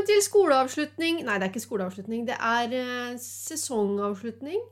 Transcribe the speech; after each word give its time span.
Velkommen 0.00 0.16
til 0.16 0.24
skoleavslutning 0.24 1.18
Nei, 1.26 1.34
det 1.36 1.44
er 1.44 1.50
ikke 1.50 1.60
skoleavslutning. 1.60 2.22
Det 2.24 2.36
er 2.40 2.70
eh, 2.72 3.18
sesongavslutning. 3.20 4.62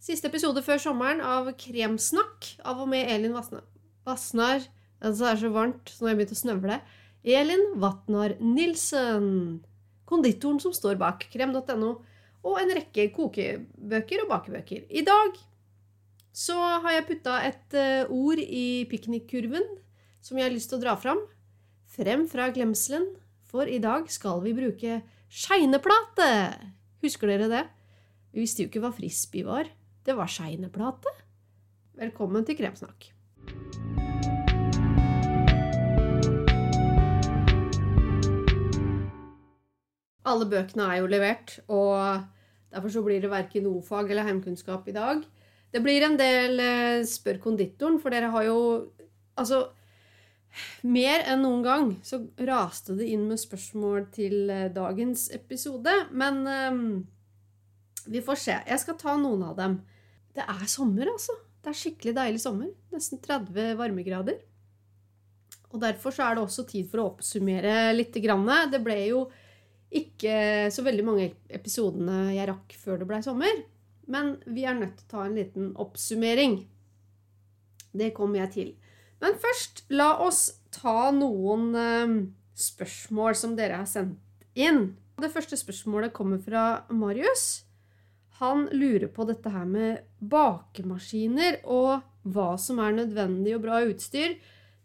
Siste 0.00 0.30
episode 0.30 0.62
før 0.64 0.80
sommeren 0.80 1.20
av 1.20 1.50
Kremsnakk 1.60 2.48
av 2.64 2.80
og 2.80 2.88
med 2.88 3.04
Elin 3.12 3.34
Vassnar 3.36 3.66
Altså, 4.08 5.26
det 5.26 5.28
er 5.28 5.36
så 5.42 5.50
varmt, 5.52 5.92
så 5.92 6.00
nå 6.00 6.08
har 6.08 6.14
jeg 6.14 6.20
begynt 6.22 6.32
å 6.32 6.40
snøvle. 6.40 6.80
Elin 7.20 7.66
Vatnar 7.84 8.38
Nilsen. 8.40 9.28
Konditoren 10.08 10.62
som 10.64 10.72
står 10.72 10.96
bak 11.04 11.28
krem.no. 11.34 11.92
Og 12.40 12.60
en 12.62 12.72
rekke 12.80 13.10
kokebøker 13.12 14.24
og 14.24 14.32
bakebøker. 14.32 14.86
I 14.88 15.04
dag 15.04 15.36
så 16.32 16.56
har 16.56 16.96
jeg 16.96 17.10
putta 17.10 17.42
et 17.44 17.76
eh, 17.76 18.08
ord 18.08 18.40
i 18.40 18.86
piknikkurven 18.88 19.68
som 20.24 20.40
jeg 20.40 20.48
har 20.48 20.56
lyst 20.56 20.72
til 20.72 20.80
å 20.80 20.86
dra 20.88 20.96
fram. 20.96 21.20
Frem 21.92 22.24
fra 22.24 22.48
glemselen, 22.56 23.10
for 23.52 23.68
i 23.68 23.80
dag 23.84 24.06
skal 24.08 24.40
vi 24.40 24.54
bruke 24.56 25.02
skeineplate. 25.28 26.28
Husker 27.04 27.28
dere 27.28 27.50
det? 27.52 27.64
Vi 28.32 28.40
visste 28.40 28.64
jo 28.64 28.70
ikke 28.70 28.80
hva 28.80 28.90
frisbee 28.96 29.44
var. 29.44 29.68
Det 30.02 30.14
var 30.16 30.30
skeineplate. 30.32 31.12
Velkommen 32.00 32.46
til 32.48 32.56
Kremsnakk. 32.56 33.10
Alle 40.32 40.48
bøkene 40.48 40.88
er 40.88 41.02
jo 41.02 41.12
levert, 41.12 41.58
og 41.68 42.24
derfor 42.72 42.94
så 42.94 43.04
blir 43.04 43.20
det 43.20 43.28
verken 43.28 43.68
o-fag 43.68 44.14
eller 44.14 44.30
heimkunnskap 44.30 44.88
i 44.88 44.96
dag. 44.96 45.20
Det 45.72 45.84
blir 45.84 46.06
en 46.06 46.16
del 46.16 46.56
eh, 46.62 47.04
spør 47.08 47.42
konditoren, 47.42 48.00
for 48.00 48.14
dere 48.14 48.32
har 48.32 48.48
jo 48.48 48.58
Altså, 49.32 49.62
mer 50.82 51.24
enn 51.30 51.42
noen 51.44 51.64
gang 51.64 51.90
så 52.04 52.20
raste 52.48 52.96
det 52.98 53.08
inn 53.12 53.24
med 53.30 53.40
spørsmål 53.40 54.06
til 54.14 54.52
eh, 54.52 54.68
dagens 54.74 55.28
episode, 55.34 55.94
men 56.12 56.42
um, 56.46 56.86
vi 58.06 58.22
får 58.24 58.40
se. 58.40 58.56
Jeg 58.68 58.82
skal 58.82 58.98
ta 59.00 59.16
noen 59.20 59.44
av 59.46 59.56
dem. 59.58 59.78
Det 60.32 60.44
er 60.44 60.64
sommer, 60.70 61.08
altså. 61.12 61.36
Det 61.62 61.70
er 61.70 61.78
skikkelig 61.78 62.16
deilig 62.16 62.42
sommer. 62.42 62.72
Nesten 62.92 63.20
30 63.22 63.76
varmegrader. 63.78 64.40
Og 65.72 65.80
derfor 65.80 66.12
så 66.12 66.26
er 66.26 66.36
det 66.36 66.44
også 66.44 66.66
tid 66.68 66.88
for 66.90 67.00
å 67.00 67.08
oppsummere 67.12 67.92
litt. 67.94 68.12
Det 68.12 68.80
ble 68.82 68.98
jo 69.06 69.22
ikke 69.92 70.68
så 70.72 70.84
veldig 70.84 71.04
mange 71.04 71.28
episodene 71.52 72.32
jeg 72.34 72.48
rakk 72.48 72.74
før 72.80 73.00
det 73.00 73.08
blei 73.08 73.22
sommer. 73.24 73.62
Men 74.10 74.34
vi 74.44 74.66
er 74.66 74.76
nødt 74.76 74.98
til 74.98 75.06
å 75.06 75.12
ta 75.12 75.24
en 75.26 75.36
liten 75.38 75.70
oppsummering. 75.80 76.58
Det 77.92 78.10
kommer 78.16 78.42
jeg 78.42 78.52
til. 78.56 78.72
Men 79.22 79.38
først, 79.38 79.84
la 79.94 80.16
oss 80.24 80.48
ta 80.74 81.12
noen 81.14 81.68
eh, 81.78 82.14
spørsmål 82.58 83.36
som 83.38 83.56
dere 83.58 83.82
har 83.82 83.90
sendt 83.90 84.18
inn. 84.58 84.96
Det 85.20 85.30
første 85.32 85.58
spørsmålet 85.58 86.14
kommer 86.16 86.40
fra 86.42 86.82
Marius. 86.90 87.64
Han 88.42 88.66
lurer 88.74 89.06
på 89.12 89.26
dette 89.28 89.52
her 89.54 89.68
med 89.68 90.02
bakemaskiner 90.18 91.60
og 91.70 92.02
hva 92.22 92.54
som 92.58 92.80
er 92.82 92.96
nødvendig 92.96 93.54
og 93.54 93.62
bra 93.66 93.82
utstyr 93.86 94.34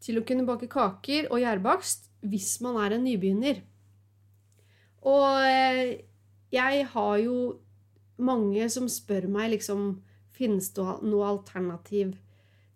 til 0.03 0.19
å 0.19 0.25
kunne 0.27 0.45
bake 0.45 0.69
kaker 0.69 1.31
og 1.31 1.41
gjærbakst 1.41 2.11
hvis 2.27 2.59
man 2.61 2.77
er 2.83 2.97
en 2.97 3.07
nybegynner. 3.07 3.63
Og 5.07 5.47
eh, 5.47 6.03
jeg 6.53 6.85
har 6.93 7.15
jo 7.23 7.39
mange 8.17 8.69
som 8.73 8.89
spør 8.89 9.29
meg 9.31 9.55
liksom 9.57 10.03
Finnes 10.37 10.67
det 10.69 10.83
noe 11.01 11.25
alternativ 11.25 12.11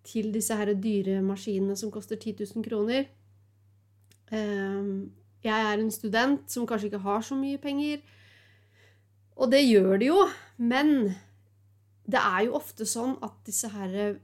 til 0.07 0.31
disse 0.33 0.55
her 0.57 0.73
dyre 0.73 1.21
maskinene 1.25 1.75
som 1.77 1.91
koster 1.93 2.19
10 2.19 2.45
000 2.55 2.65
kroner? 2.65 3.09
Ehm, 4.31 5.11
jeg 5.43 5.67
er 5.67 5.81
en 5.81 5.91
student 5.91 6.49
som 6.51 6.67
kanskje 6.67 6.91
ikke 6.91 7.03
har 7.05 7.21
så 7.25 7.37
mye 7.37 7.59
penger. 7.61 8.01
Og 9.35 9.51
det 9.51 9.63
gjør 9.65 9.97
det 9.97 10.09
jo, 10.11 10.25
men 10.57 11.13
det 12.05 12.19
er 12.19 12.45
jo 12.47 12.57
ofte 12.59 12.85
sånn 12.85 13.15
at 13.25 13.37
disse 13.47 13.69
her 13.71 14.19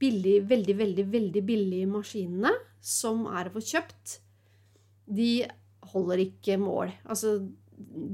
billig, 0.00 0.40
veldig, 0.48 0.76
veldig, 0.78 1.06
veldig 1.12 1.42
billige 1.46 1.88
maskinene 1.88 2.52
som 2.84 3.24
er 3.32 3.48
å 3.48 3.54
få 3.56 3.62
kjøpt, 3.64 4.18
de 5.06 5.46
holder 5.92 6.22
ikke 6.26 6.58
mål. 6.60 6.92
Altså 7.06 7.38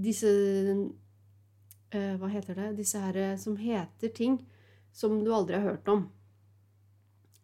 disse 0.03 0.28
uh, 1.94 2.15
Hva 2.21 2.31
heter 2.32 2.59
det? 2.59 2.71
Disse 2.81 3.00
her 3.00 3.19
eh, 3.21 3.38
som 3.41 3.56
heter 3.56 4.12
ting 4.15 4.41
som 4.92 5.21
du 5.25 5.31
aldri 5.32 5.56
har 5.56 5.72
hørt 5.72 5.88
om. 5.88 6.06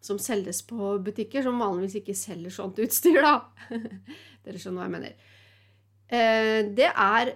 Som 0.08 0.20
selges 0.22 0.62
på 0.64 0.94
butikker, 1.04 1.44
som 1.44 1.60
vanligvis 1.60 1.98
ikke 2.00 2.16
selger 2.16 2.54
sånt 2.54 2.80
utstyr, 2.80 3.20
da. 3.24 3.34
Dere 4.46 4.60
skjønner 4.60 4.80
hva 4.80 4.88
jeg 4.88 4.94
mener. 4.96 5.34
Uh, 6.08 6.60
det 6.78 6.88
er 6.88 7.34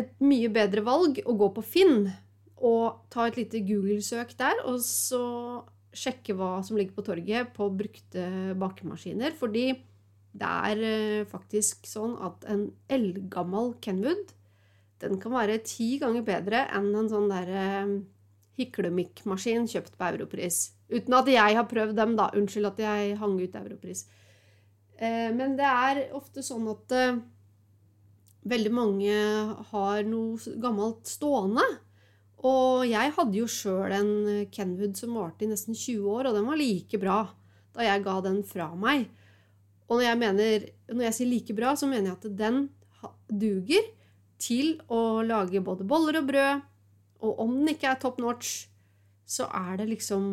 et 0.00 0.14
mye 0.22 0.48
bedre 0.54 0.84
valg 0.86 1.20
å 1.26 1.36
gå 1.36 1.50
på 1.56 1.64
Finn 1.66 2.08
og 2.60 3.04
ta 3.12 3.26
et 3.26 3.36
lite 3.40 3.60
Google-søk 3.66 4.32
der, 4.38 4.62
og 4.68 4.80
så 4.84 5.22
sjekke 5.96 6.36
hva 6.38 6.60
som 6.64 6.76
ligger 6.78 6.94
på 6.96 7.04
torget 7.08 7.54
på 7.56 7.66
brukte 7.74 8.26
bakemaskiner. 8.60 9.32
Fordi 9.36 9.72
det 10.30 10.50
er 10.70 11.24
faktisk 11.28 11.88
sånn 11.90 12.14
at 12.22 12.44
en 12.52 12.68
eldgammel 12.92 13.74
Kenwood 13.82 14.30
den 15.00 15.20
kan 15.20 15.32
være 15.32 15.60
ti 15.64 15.94
ganger 16.00 16.24
bedre 16.26 16.66
enn 16.76 16.90
en 16.96 17.08
sånn 17.08 17.30
derre 17.32 17.64
eh, 17.80 17.94
hyklemikk-maskin 18.60 19.68
kjøpt 19.70 19.96
på 19.96 20.08
Europris. 20.12 20.58
Uten 20.90 21.14
at 21.14 21.28
jeg 21.30 21.58
har 21.58 21.68
prøvd 21.70 21.94
dem, 21.98 22.16
da. 22.18 22.30
Unnskyld 22.36 22.70
at 22.72 22.80
jeg 22.82 23.18
hang 23.20 23.36
ut 23.38 23.60
Europris. 23.60 24.06
Eh, 24.98 25.30
men 25.34 25.54
det 25.58 25.68
er 25.68 26.02
ofte 26.18 26.42
sånn 26.44 26.66
at 26.72 26.96
eh, 26.96 27.20
veldig 28.50 28.72
mange 28.74 29.14
har 29.70 30.02
noe 30.08 30.56
gammelt 30.60 31.06
stående. 31.08 31.64
Og 32.40 32.86
jeg 32.88 33.12
hadde 33.16 33.36
jo 33.36 33.48
sjøl 33.50 33.92
en 33.92 34.12
Kenwood 34.52 34.96
som 34.96 35.16
varte 35.18 35.44
i 35.44 35.50
nesten 35.50 35.76
20 35.76 36.08
år, 36.08 36.30
og 36.30 36.38
den 36.38 36.48
var 36.48 36.60
like 36.60 37.00
bra 37.00 37.20
da 37.76 37.84
jeg 37.86 38.02
ga 38.02 38.16
den 38.24 38.40
fra 38.46 38.70
meg. 38.74 39.06
Og 39.90 39.98
når 39.98 40.04
jeg, 40.04 40.18
mener, 40.18 40.66
når 40.90 41.04
jeg 41.08 41.16
sier 41.16 41.30
like 41.30 41.54
bra, 41.54 41.74
så 41.78 41.88
mener 41.90 42.10
jeg 42.10 42.18
at 42.18 42.26
den 42.38 42.60
duger 43.30 43.86
til 44.40 44.76
å 44.90 45.20
lage 45.26 45.62
både 45.64 45.86
boller 45.86 46.20
og 46.20 46.28
brød. 46.30 46.66
Og 47.26 47.40
om 47.44 47.56
den 47.58 47.74
ikke 47.74 47.90
er 47.90 48.00
top 48.00 48.20
notch, 48.22 48.69
så 49.30 49.46
er 49.54 49.78
det 49.78 49.90
liksom 49.92 50.24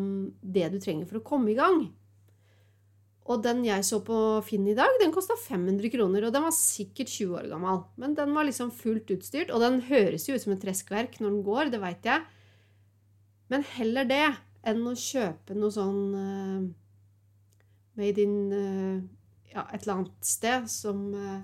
det 0.42 0.72
du 0.72 0.78
trenger 0.82 1.06
for 1.06 1.20
å 1.20 1.26
komme 1.26 1.52
i 1.52 1.58
gang. 1.58 1.84
Og 3.28 3.42
den 3.44 3.60
jeg 3.66 3.84
så 3.84 4.00
på 4.04 4.16
Finn 4.46 4.64
i 4.70 4.76
dag, 4.76 4.88
den 5.02 5.12
kosta 5.12 5.36
500 5.36 5.92
kroner. 5.92 6.24
Og 6.24 6.32
den 6.32 6.46
var 6.46 6.54
sikkert 6.56 7.12
20 7.12 7.36
år 7.36 7.50
gammel. 7.52 7.82
Men 8.00 8.16
den 8.16 8.32
var 8.34 8.48
liksom 8.48 8.72
fullt 8.74 9.12
utstyrt. 9.12 9.52
Og 9.52 9.60
den 9.60 9.82
høres 9.90 10.24
jo 10.26 10.34
ut 10.34 10.42
som 10.42 10.54
et 10.54 10.62
treskverk 10.64 11.20
når 11.20 11.34
den 11.34 11.44
går, 11.44 11.70
det 11.74 11.82
veit 11.82 12.08
jeg. 12.08 12.24
Men 13.52 13.66
heller 13.76 14.08
det 14.08 14.24
enn 14.68 14.80
å 14.88 14.96
kjøpe 14.98 15.54
noe 15.56 15.72
sånn 15.72 16.00
uh, 16.16 16.64
made 18.00 18.24
in 18.24 18.34
uh, 18.52 18.96
ja, 19.52 19.64
et 19.70 19.84
eller 19.84 19.94
annet 20.00 20.26
sted 20.26 20.66
som 20.72 21.06
uh, 21.14 21.38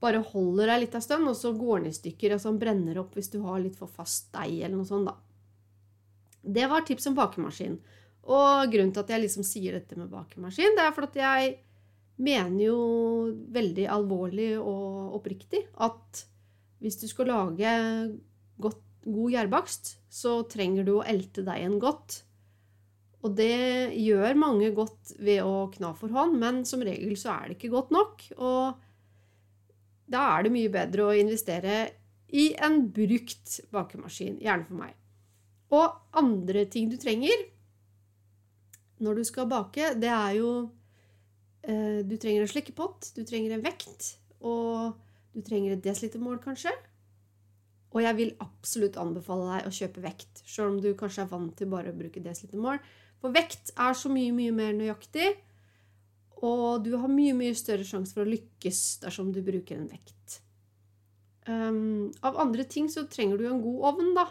bare 0.00 0.24
holder 0.32 0.72
deg 0.72 0.86
litt 0.86 0.96
av 0.96 1.04
stund, 1.04 1.28
og 1.28 1.36
så 1.36 1.52
går 1.56 1.84
den 1.84 1.92
i 1.92 1.96
stykker, 1.96 2.34
og 2.34 2.42
så 2.42 2.52
brenner 2.56 3.00
opp 3.00 3.16
hvis 3.16 3.32
du 3.32 3.40
har 3.44 3.60
litt 3.62 3.76
for 3.78 3.88
fast 3.92 4.32
deig 4.34 4.62
eller 4.62 4.80
noe 4.80 4.88
sånt, 4.88 5.08
da. 5.08 5.16
Det 6.42 6.66
var 6.70 6.86
tips 6.86 7.08
om 7.10 7.16
bakemaskin. 7.18 7.76
Og 8.30 8.70
grunnen 8.72 8.92
til 8.94 9.02
at 9.02 9.12
jeg 9.14 9.24
liksom 9.24 9.46
sier 9.46 9.76
dette 9.78 9.98
med 9.98 10.10
bakemaskin, 10.12 10.76
det 10.76 10.84
er 10.84 10.94
for 10.96 11.08
at 11.08 11.18
jeg 11.18 11.54
mener 12.20 12.64
jo 12.66 12.80
veldig 13.52 13.86
alvorlig 13.90 14.52
og 14.60 15.16
oppriktig 15.16 15.62
at 15.80 16.24
hvis 16.80 16.98
du 17.00 17.06
skal 17.08 17.30
lage 17.32 17.70
godt, 18.60 18.80
god 19.04 19.32
gjærbakst, 19.32 19.94
så 20.12 20.42
trenger 20.48 20.84
du 20.84 20.94
å 20.98 21.06
elte 21.08 21.44
deigen 21.44 21.78
godt. 21.80 22.22
Og 23.24 23.34
det 23.36 23.92
gjør 24.00 24.38
mange 24.40 24.70
godt 24.76 25.14
ved 25.20 25.42
å 25.44 25.68
kna 25.72 25.92
for 25.96 26.12
hånd, 26.12 26.38
men 26.40 26.62
som 26.68 26.84
regel 26.84 27.16
så 27.20 27.34
er 27.34 27.50
det 27.50 27.58
ikke 27.58 27.72
godt 27.74 27.92
nok. 27.92 28.24
Og 28.40 28.80
da 30.10 30.24
er 30.36 30.46
det 30.46 30.54
mye 30.54 30.72
bedre 30.72 31.08
å 31.08 31.16
investere 31.16 31.82
i 32.32 32.50
en 32.62 32.86
brukt 32.94 33.58
bakemaskin, 33.74 34.38
gjerne 34.40 34.68
for 34.68 34.80
meg. 34.80 34.96
Og 35.70 36.18
andre 36.18 36.64
ting 36.70 36.90
du 36.90 36.98
trenger 37.00 37.46
når 39.00 39.20
du 39.20 39.24
skal 39.24 39.48
bake, 39.48 39.94
det 39.96 40.10
er 40.12 40.34
jo 40.36 40.50
eh, 41.64 42.00
Du 42.04 42.16
trenger 42.20 42.44
en 42.44 42.52
slikkepott, 42.52 43.12
du 43.16 43.22
trenger 43.24 43.56
en 43.56 43.64
vekt, 43.64 44.16
og 44.44 44.98
du 45.32 45.40
trenger 45.46 45.76
et 45.76 45.84
desilitermål, 45.84 46.40
kanskje. 46.42 46.72
Og 47.90 48.02
jeg 48.04 48.16
vil 48.18 48.34
absolutt 48.44 48.98
anbefale 49.00 49.46
deg 49.54 49.68
å 49.68 49.74
kjøpe 49.74 50.02
vekt, 50.04 50.42
sjøl 50.46 50.74
om 50.74 50.82
du 50.82 50.92
kanskje 50.98 51.24
er 51.24 51.30
vant 51.30 51.54
til 51.58 51.70
bare 51.70 51.94
å 51.94 51.96
bruke 51.96 52.22
desilitermål. 52.22 52.82
For 53.20 53.34
vekt 53.34 53.72
er 53.76 53.96
så 53.96 54.12
mye, 54.12 54.34
mye 54.36 54.52
mer 54.54 54.76
nøyaktig. 54.76 55.32
Og 56.46 56.84
du 56.84 56.94
har 56.96 57.10
mye, 57.12 57.34
mye 57.36 57.56
større 57.58 57.84
sjanse 57.84 58.16
for 58.16 58.24
å 58.24 58.30
lykkes 58.30 59.02
dersom 59.02 59.32
du 59.34 59.42
bruker 59.44 59.76
en 59.76 59.90
vekt. 59.90 60.38
Um, 61.48 62.12
av 62.24 62.38
andre 62.40 62.64
ting 62.68 62.88
så 62.92 63.06
trenger 63.10 63.40
du 63.40 63.48
en 63.48 63.60
god 63.64 63.88
ovn, 63.90 64.12
da. 64.16 64.28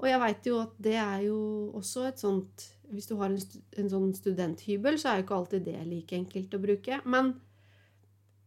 Og 0.00 0.08
jeg 0.08 0.20
veit 0.22 0.46
jo 0.48 0.60
at 0.62 0.76
det 0.80 0.96
er 0.96 1.26
jo 1.26 1.38
også 1.76 2.06
et 2.08 2.20
sånt 2.22 2.66
Hvis 2.90 3.08
du 3.10 3.16
har 3.20 3.30
en, 3.30 3.38
en 3.78 3.90
sånn 3.92 4.14
studenthybel, 4.16 4.96
så 4.98 5.10
er 5.10 5.20
jo 5.20 5.26
ikke 5.26 5.36
alltid 5.36 5.66
det 5.68 5.76
like 5.86 6.16
enkelt 6.16 6.56
å 6.56 6.62
bruke. 6.62 7.00
Men 7.04 7.34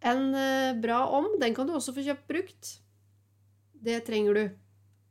En 0.04 0.34
eh, 0.36 0.74
bra 0.84 1.06
om, 1.16 1.30
den 1.40 1.54
kan 1.56 1.70
du 1.70 1.78
også 1.78 1.94
få 1.96 2.04
kjøpt 2.04 2.26
brukt. 2.28 2.72
Det 3.72 4.02
trenger 4.04 4.36
du. 4.36 4.42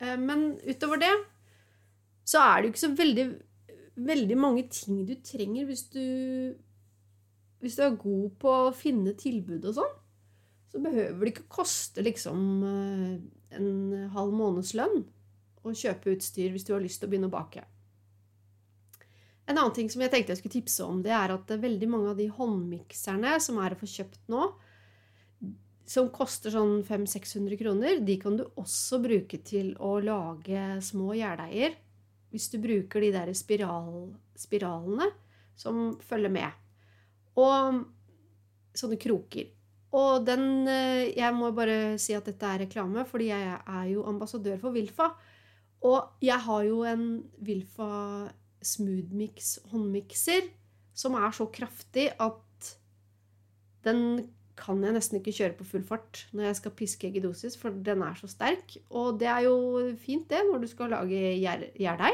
Eh, 0.05 0.19
men 0.21 0.50
utover 0.67 1.00
det 1.00 1.15
så 2.29 2.43
er 2.43 2.61
det 2.61 2.69
jo 2.69 2.73
ikke 2.73 2.83
så 2.83 2.93
veldig, 2.99 3.25
veldig 4.11 4.37
mange 4.39 4.67
ting 4.71 5.00
du 5.09 5.17
trenger 5.25 5.67
hvis 5.67 5.89
du 5.94 6.05
Hvis 7.62 7.79
du 7.79 7.83
er 7.87 7.97
god 7.97 8.31
på 8.43 8.53
å 8.67 8.75
finne 8.75 9.15
tilbud 9.15 9.65
og 9.71 9.77
sånn. 9.77 9.97
Så 10.73 10.81
behøver 10.83 11.21
det 11.21 11.33
ikke 11.33 11.50
koste 11.62 12.03
liksom 12.03 12.39
eh, 12.67 13.19
en 13.55 13.69
halv 14.12 14.33
månedslønn 14.35 15.05
å 15.62 15.75
kjøpe 15.76 16.17
utstyr 16.17 16.50
hvis 16.53 16.67
du 16.67 16.75
har 16.75 16.82
lyst 16.82 17.03
til 17.03 17.09
å 17.09 17.12
begynne 17.12 17.31
å 17.31 17.35
bake. 17.35 17.64
En 19.47 19.59
annen 19.59 19.75
ting 19.75 19.88
som 19.91 20.03
jeg 20.05 20.12
tenkte 20.12 20.35
jeg 20.35 20.41
skulle 20.41 20.59
tipse 20.61 20.85
om, 20.87 21.00
det 21.03 21.12
er 21.14 21.35
at 21.35 21.50
veldig 21.50 21.88
mange 21.91 22.12
av 22.12 22.19
de 22.20 22.29
håndmikserne 22.32 23.35
som 23.43 23.59
er 23.62 23.75
å 23.75 23.81
få 23.81 23.88
kjøpt 23.91 24.31
nå, 24.32 24.50
som 25.93 26.12
koster 26.14 26.55
sånn 26.55 26.79
500-600 26.87 27.59
kroner, 27.61 27.99
de 28.06 28.17
kan 28.23 28.37
du 28.38 28.44
også 28.61 29.00
bruke 29.03 29.41
til 29.44 29.75
å 29.82 29.97
lage 30.00 30.79
små 30.85 31.12
gjerdeier. 31.19 31.75
Hvis 32.32 32.49
du 32.53 32.61
bruker 32.62 33.03
de 33.03 33.11
der 33.12 33.32
spiral, 33.37 34.12
spiralene 34.38 35.11
som 35.58 35.99
følger 36.00 36.32
med. 36.32 36.62
Og 37.37 37.82
sånne 38.79 38.97
kroker. 39.00 39.50
Og 39.93 40.25
den 40.25 40.69
eh, 40.70 41.12
Jeg 41.12 41.35
må 41.37 41.50
bare 41.53 41.99
si 42.00 42.15
at 42.17 42.29
dette 42.29 42.49
er 42.49 42.65
reklame, 42.65 43.05
fordi 43.08 43.29
jeg 43.29 43.58
er 43.61 43.87
jo 43.91 44.06
ambassadør 44.08 44.56
for 44.62 44.73
Wilfa. 44.73 45.11
Og 45.82 46.23
jeg 46.23 46.38
har 46.44 46.62
jo 46.67 46.82
en 46.87 47.06
Wilfa 47.43 48.31
Smoothmix 48.62 49.56
håndmikser 49.73 50.46
som 50.94 51.17
er 51.19 51.32
så 51.34 51.49
kraftig 51.52 52.11
at 52.20 52.70
den 53.82 54.29
kan 54.58 54.82
jeg 54.84 54.94
nesten 54.94 55.19
ikke 55.19 55.34
kjøre 55.34 55.56
på 55.58 55.67
full 55.67 55.84
fart 55.87 56.26
når 56.37 56.50
jeg 56.50 56.58
skal 56.61 56.75
piske 56.76 57.08
egg 57.08 57.17
i 57.19 57.23
dosis, 57.25 57.56
for 57.58 57.75
den 57.75 58.05
er 58.05 58.19
så 58.19 58.29
sterk. 58.31 58.76
Og 58.93 59.17
det 59.19 59.31
er 59.32 59.46
jo 59.46 59.56
fint, 59.99 60.29
det, 60.31 60.43
når 60.46 60.62
du 60.62 60.69
skal 60.70 60.93
lage 60.93 61.32
gjærdeig. 61.40 62.12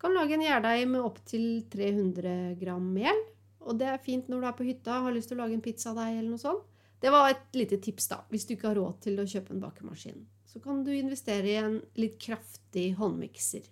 Kan 0.00 0.16
lage 0.16 0.36
en 0.36 0.44
gjærdeig 0.44 0.88
med 0.90 1.04
opptil 1.04 1.46
300 1.72 2.56
gram 2.60 2.88
mel. 2.96 3.20
Og 3.66 3.78
det 3.78 3.90
er 3.90 4.02
fint 4.02 4.30
når 4.30 4.42
du 4.42 4.48
er 4.48 4.56
på 4.56 4.66
hytta 4.66 4.98
og 4.98 5.10
har 5.10 5.16
lyst 5.16 5.30
til 5.30 5.38
å 5.38 5.44
lage 5.44 5.56
en 5.58 5.64
pizzadeig 5.64 6.16
eller 6.16 6.32
noe 6.32 6.42
sånt. 6.42 6.64
Det 7.02 7.12
var 7.12 7.28
et 7.28 7.58
lite 7.58 7.78
tips, 7.84 8.08
da, 8.08 8.22
hvis 8.32 8.48
du 8.48 8.54
ikke 8.56 8.70
har 8.70 8.80
råd 8.80 9.02
til 9.04 9.20
å 9.20 9.28
kjøpe 9.28 9.52
en 9.52 9.62
bakemaskin. 9.62 10.22
Så 10.56 10.62
kan 10.64 10.78
du 10.86 10.88
investere 10.96 11.50
i 11.52 11.58
en 11.60 11.74
litt 12.00 12.14
kraftig 12.16 12.94
håndmikser. 12.96 13.66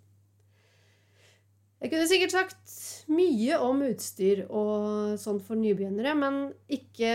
Jeg 1.81 1.89
kunne 1.89 2.09
sikkert 2.11 2.35
sagt 2.35 2.75
mye 3.09 3.57
om 3.65 3.81
utstyr 3.87 4.43
og 4.51 5.15
sånn 5.21 5.41
for 5.41 5.57
nybegynnere, 5.57 6.13
men 6.13 6.37
ikke 6.69 7.15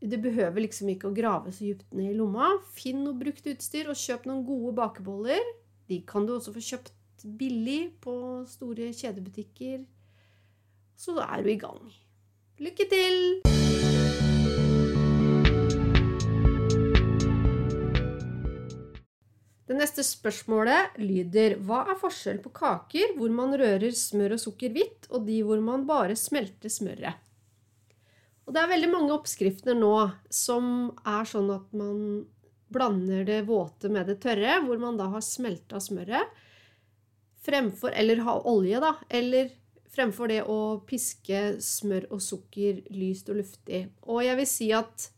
Det 0.00 0.16
behøver 0.24 0.64
liksom 0.64 0.88
ikke 0.88 1.10
å 1.10 1.14
grave 1.14 1.52
så 1.52 1.68
dypt 1.68 1.92
ned 1.92 2.14
i 2.14 2.16
lomma. 2.16 2.48
Finn 2.72 3.04
noe 3.04 3.14
brukt 3.20 3.46
utstyr, 3.46 3.90
og 3.92 4.00
kjøp 4.00 4.24
noen 4.26 4.42
gode 4.48 4.72
bakeboller. 4.78 5.44
De 5.92 6.00
kan 6.08 6.24
du 6.24 6.32
også 6.38 6.54
få 6.56 6.62
kjøpt 6.64 7.28
billig 7.36 7.92
på 8.00 8.14
store 8.48 8.90
kjedebutikker. 8.96 9.84
Så 10.96 11.12
da 11.20 11.28
er 11.36 11.44
du 11.44 11.52
i 11.52 11.60
gang. 11.60 11.84
Lykke 12.64 12.88
til! 12.88 13.20
Det 19.70 19.76
neste 19.78 20.02
spørsmålet 20.02 20.96
lyder 20.98 21.52
Hva 21.62 21.84
er 21.92 21.98
forskjell 22.00 22.40
på 22.42 22.50
kaker 22.50 23.12
hvor 23.14 23.30
man 23.30 23.54
rører 23.54 23.94
smør 23.94 24.34
og 24.34 24.42
sukker 24.42 24.72
hvitt, 24.74 25.06
og 25.14 25.28
de 25.28 25.36
hvor 25.46 25.62
man 25.62 25.84
bare 25.86 26.16
smelter 26.18 26.72
smøret? 26.72 27.14
Og 28.50 28.56
det 28.56 28.64
er 28.64 28.72
veldig 28.72 28.90
mange 28.90 29.14
oppskrifter 29.14 29.78
nå 29.78 29.94
som 30.34 30.90
er 31.06 31.30
sånn 31.30 31.52
at 31.54 31.70
man 31.70 32.02
blander 32.74 33.22
det 33.28 33.44
våte 33.46 33.86
med 33.94 34.10
det 34.10 34.18
tørre, 34.24 34.58
hvor 34.66 34.82
man 34.82 34.98
da 34.98 35.06
har 35.12 35.22
smelta 35.22 35.78
smøret, 35.78 36.34
fremfor 37.46 37.94
Eller 37.94 38.26
ha 38.26 38.40
olje, 38.50 38.82
da. 38.82 38.96
Eller 39.06 39.54
fremfor 39.94 40.34
det 40.34 40.42
å 40.50 40.80
piske 40.86 41.60
smør 41.62 42.10
og 42.10 42.26
sukker 42.26 42.82
lyst 42.90 43.30
og 43.30 43.38
luftig. 43.38 43.86
Og 44.02 44.24
jeg 44.26 44.42
vil 44.42 44.50
si 44.50 44.72
at 44.74 45.12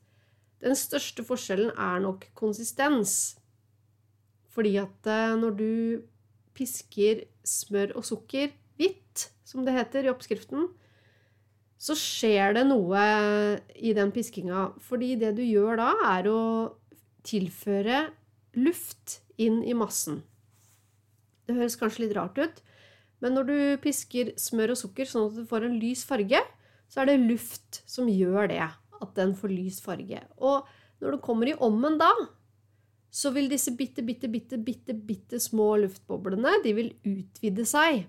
den 0.61 0.77
største 0.77 1.25
forskjellen 1.25 1.73
er 1.73 2.05
nok 2.05 2.29
konsistens. 2.37 3.39
Fordi 4.53 4.77
at 4.81 5.09
eh, 5.09 5.35
når 5.41 5.57
du 5.59 5.73
pisker 6.57 7.25
smør 7.49 7.97
og 7.99 8.07
sukker 8.07 8.53
hvitt, 8.79 9.31
som 9.49 9.65
det 9.67 9.77
heter 9.77 10.07
i 10.07 10.13
oppskriften, 10.13 10.69
så 11.83 11.97
skjer 11.99 12.55
det 12.57 12.67
noe 12.69 13.01
i 13.75 13.95
den 13.97 14.13
piskinga. 14.15 14.69
Fordi 14.85 15.15
det 15.19 15.35
du 15.39 15.43
gjør 15.43 15.81
da, 15.81 15.89
er 16.15 16.29
å 16.31 16.43
tilføre 17.27 18.05
luft 18.59 19.21
inn 19.41 19.63
i 19.67 19.75
massen. 19.75 20.21
Det 21.49 21.57
høres 21.57 21.79
kanskje 21.79 22.05
litt 22.05 22.15
rart 22.17 22.39
ut, 22.39 22.61
men 23.23 23.37
når 23.37 23.49
du 23.49 23.57
pisker 23.83 24.33
smør 24.41 24.75
og 24.75 24.79
sukker 24.79 25.09
sånn 25.09 25.29
at 25.31 25.41
du 25.41 25.49
får 25.49 25.67
en 25.67 25.79
lys 25.83 26.05
farge, 26.07 26.39
så 26.91 27.03
er 27.03 27.11
det 27.11 27.25
luft 27.25 27.81
som 27.89 28.11
gjør 28.11 28.51
det, 28.53 28.63
at 29.03 29.13
den 29.19 29.35
får 29.39 29.55
lys 29.55 29.81
farge. 29.83 30.21
Og 30.39 30.69
når 31.03 31.17
du 31.17 31.23
kommer 31.25 31.51
i 31.51 31.59
ommen 31.59 31.99
da, 31.99 32.11
så 33.13 33.31
vil 33.35 33.51
disse 33.53 33.75
bitte, 33.77 34.01
bitte, 34.03 34.29
bitte, 34.33 34.57
bitte, 34.57 34.95
bitte 34.97 35.41
små 35.41 35.75
luftboblene 35.83 36.55
de 36.65 36.73
vil 36.79 36.93
utvide 37.05 37.67
seg. 37.69 38.07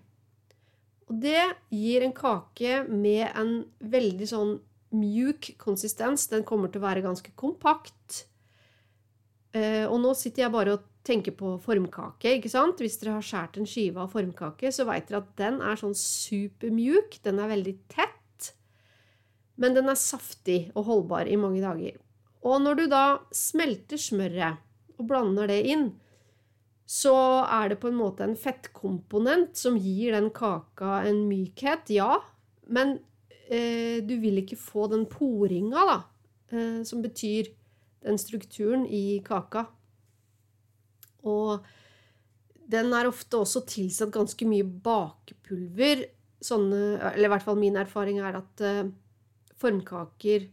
Og 1.12 1.18
det 1.26 1.42
gir 1.76 2.06
en 2.06 2.16
kake 2.16 2.86
med 2.88 3.26
en 3.36 3.58
veldig 3.84 4.30
sånn 4.32 4.54
mjuk 4.96 5.52
konsistens. 5.60 6.30
Den 6.32 6.48
kommer 6.48 6.72
til 6.72 6.80
å 6.80 6.88
være 6.88 7.04
ganske 7.04 7.34
kompakt. 7.36 8.24
Eh, 9.52 9.84
og 9.90 10.00
nå 10.02 10.16
sitter 10.18 10.46
jeg 10.46 10.56
bare 10.56 10.78
og 10.78 10.90
tenker 11.04 11.36
på 11.36 11.58
formkake. 11.62 12.38
ikke 12.38 12.52
sant? 12.54 12.80
Hvis 12.80 12.96
dere 13.02 13.18
har 13.18 13.28
skåret 13.28 13.60
en 13.60 13.68
skive 13.68 14.06
av 14.06 14.14
formkake, 14.16 14.72
så 14.72 14.88
vet 14.88 15.10
dere 15.10 15.20
at 15.20 15.32
den 15.40 15.60
er 15.62 15.80
sånn 15.84 15.98
supermjuk. 16.00 17.20
Den 17.28 17.44
er 17.44 17.52
veldig 17.52 17.78
tett. 17.92 18.54
Men 19.60 19.76
den 19.76 19.92
er 19.92 20.00
saftig 20.00 20.72
og 20.74 20.88
holdbar 20.88 21.28
i 21.28 21.38
mange 21.38 21.62
dager. 21.62 22.00
Og 22.48 22.64
når 22.64 22.80
du 22.80 22.86
da 22.92 23.04
smelter 23.36 24.00
smøret 24.00 24.64
og 25.00 25.08
blander 25.10 25.50
det 25.50 25.62
inn, 25.74 25.88
så 26.86 27.16
er 27.48 27.72
det 27.72 27.80
på 27.82 27.90
en 27.90 27.98
måte 27.98 28.26
en 28.26 28.36
fettkomponent 28.38 29.56
som 29.58 29.78
gir 29.80 30.14
den 30.16 30.30
kaka 30.36 31.02
en 31.08 31.24
mykhet, 31.30 31.90
ja. 31.96 32.20
Men 32.68 32.98
eh, 33.48 34.04
du 34.04 34.18
vil 34.22 34.42
ikke 34.44 34.60
få 34.60 34.90
den 34.92 35.06
poringa, 35.10 35.86
da, 35.90 36.00
eh, 36.52 36.82
som 36.88 37.02
betyr 37.04 37.50
den 38.04 38.20
strukturen 38.20 38.84
i 38.86 39.22
kaka. 39.26 39.66
Og 41.24 41.64
den 42.74 42.92
er 42.96 43.08
ofte 43.08 43.40
også 43.40 43.64
tilsatt 43.70 44.12
ganske 44.14 44.48
mye 44.48 44.68
bakepulver. 44.68 46.06
Sånne, 46.44 47.00
eller 47.14 47.30
i 47.30 47.32
hvert 47.32 47.46
fall 47.46 47.60
min 47.60 47.80
erfaring 47.80 48.20
er 48.20 48.42
at 48.42 48.64
eh, 48.64 48.92
formkaker 49.56 50.50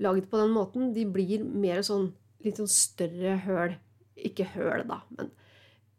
laget 0.00 0.30
på 0.30 0.40
den 0.40 0.54
måten, 0.54 0.92
de 0.96 1.04
blir 1.06 1.44
mer 1.44 1.84
sånn 1.86 2.08
litt 2.44 2.58
sånn 2.60 2.70
større 2.70 3.36
høl. 3.44 3.76
Ikke 4.14 4.46
høl, 4.54 4.84
da, 4.88 5.00
men 5.16 5.32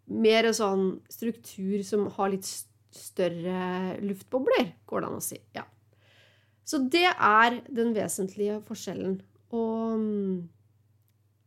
mer 0.06 0.48
sånn 0.54 1.00
struktur 1.12 1.82
som 1.86 2.08
har 2.16 2.32
litt 2.34 2.48
større 2.96 3.96
luftbobler, 4.06 4.76
går 4.88 5.02
det 5.02 5.10
an 5.10 5.18
å 5.18 5.24
si. 5.24 5.40
Ja. 5.56 5.66
Så 6.66 6.80
det 6.90 7.08
er 7.12 7.60
den 7.68 7.94
vesentlige 7.96 8.60
forskjellen. 8.66 9.20
Og 9.54 9.98
mm, 10.02 10.38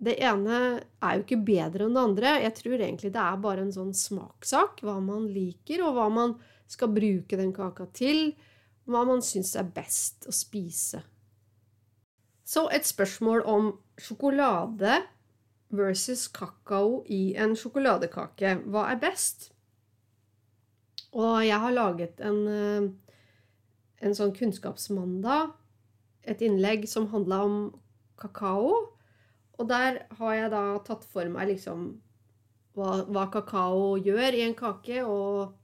det 0.04 0.14
ene 0.22 0.58
er 1.02 1.16
jo 1.16 1.25
ikke 1.25 1.40
bedre 1.48 1.88
enn 1.88 1.96
det 1.96 2.04
andre. 2.04 2.34
Jeg 2.44 2.56
tror 2.60 2.76
egentlig 2.78 3.12
det 3.14 3.25
er 3.25 3.42
bare 3.42 3.64
en 3.64 3.75
sånn 3.75 3.94
smakssak. 3.96 4.84
Hva 4.87 4.98
man 5.02 5.26
liker, 5.32 5.82
og 5.87 5.96
hva 5.96 6.06
man 6.12 6.37
skal 6.70 6.92
bruke 6.94 7.38
den 7.40 7.54
kaka 7.56 7.88
til. 7.96 8.32
Hva 8.88 9.02
man 9.08 9.25
syns 9.25 9.56
er 9.58 9.66
best 9.75 10.28
å 10.28 10.34
spise. 10.34 11.02
Så 12.48 12.68
et 12.72 12.87
spørsmål 12.88 13.42
om 13.50 13.72
sjokolade 14.00 15.02
versus 15.70 16.28
kakao 16.28 17.02
i 17.06 17.34
en 17.37 17.54
sjokoladekake. 17.56 18.54
Hva 18.66 18.88
er 18.92 19.00
best? 19.02 19.50
Og 21.12 21.46
jeg 21.46 21.60
har 21.60 21.72
laget 21.72 22.20
en, 22.20 22.40
eh, 22.48 22.90
en 24.00 24.14
sånn 24.14 24.34
kunnskapsmandag, 24.37 25.52
et 26.22 26.40
innlegg 26.40 26.88
som 26.88 27.08
handla 27.08 27.44
om 27.44 27.80
kakao. 28.18 28.92
Og 29.58 29.68
der 29.68 30.06
har 30.18 30.34
jeg 30.34 30.50
da 30.50 30.78
tatt 30.84 31.04
for 31.04 31.25
meg 31.25 31.48
liksom 31.48 32.00
hva, 32.76 33.04
hva 33.08 33.30
kakao 33.32 33.96
gjør 33.96 34.34
i 34.34 34.44
en 34.46 34.54
kake, 34.54 35.02
og 35.04 35.54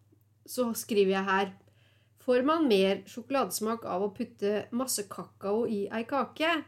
så 0.46 0.72
skriver 0.74 1.18
jeg 1.18 1.24
her 1.24 1.52
Får 2.24 2.40
man 2.42 2.68
mer 2.68 3.02
sjokoladesmak 3.04 3.82
av 3.84 4.00
å 4.00 4.12
putte 4.16 4.62
masse 4.72 5.02
kakao 5.12 5.66
i 5.68 5.82
ei 5.92 6.06
kake? 6.08 6.64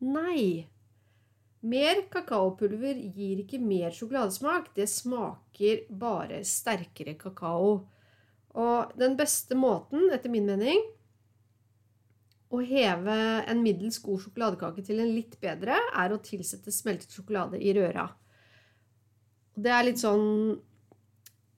Nei. 0.00 0.73
Mer 1.64 2.02
kakaopulver 2.12 2.98
gir 3.16 3.40
ikke 3.40 3.60
mer 3.62 3.94
sjokoladesmak, 3.94 4.68
det 4.76 4.84
smaker 4.90 5.86
bare 5.88 6.42
sterkere 6.44 7.14
kakao. 7.16 7.78
Og 8.54 8.92
den 9.00 9.16
beste 9.16 9.56
måten, 9.56 10.10
etter 10.12 10.32
min 10.32 10.46
mening, 10.50 10.82
å 12.54 12.60
heve 12.62 13.16
en 13.50 13.62
middels 13.64 13.98
god 14.04 14.20
sjokoladekake 14.26 14.84
til 14.84 15.00
en 15.02 15.14
litt 15.16 15.38
bedre, 15.42 15.78
er 15.96 16.12
å 16.12 16.20
tilsette 16.22 16.72
smeltet 16.74 17.16
sjokolade 17.16 17.58
i 17.58 17.72
røra. 17.74 18.06
Det 19.54 19.72
er 19.72 19.84
litt 19.88 20.02
sånn 20.02 20.30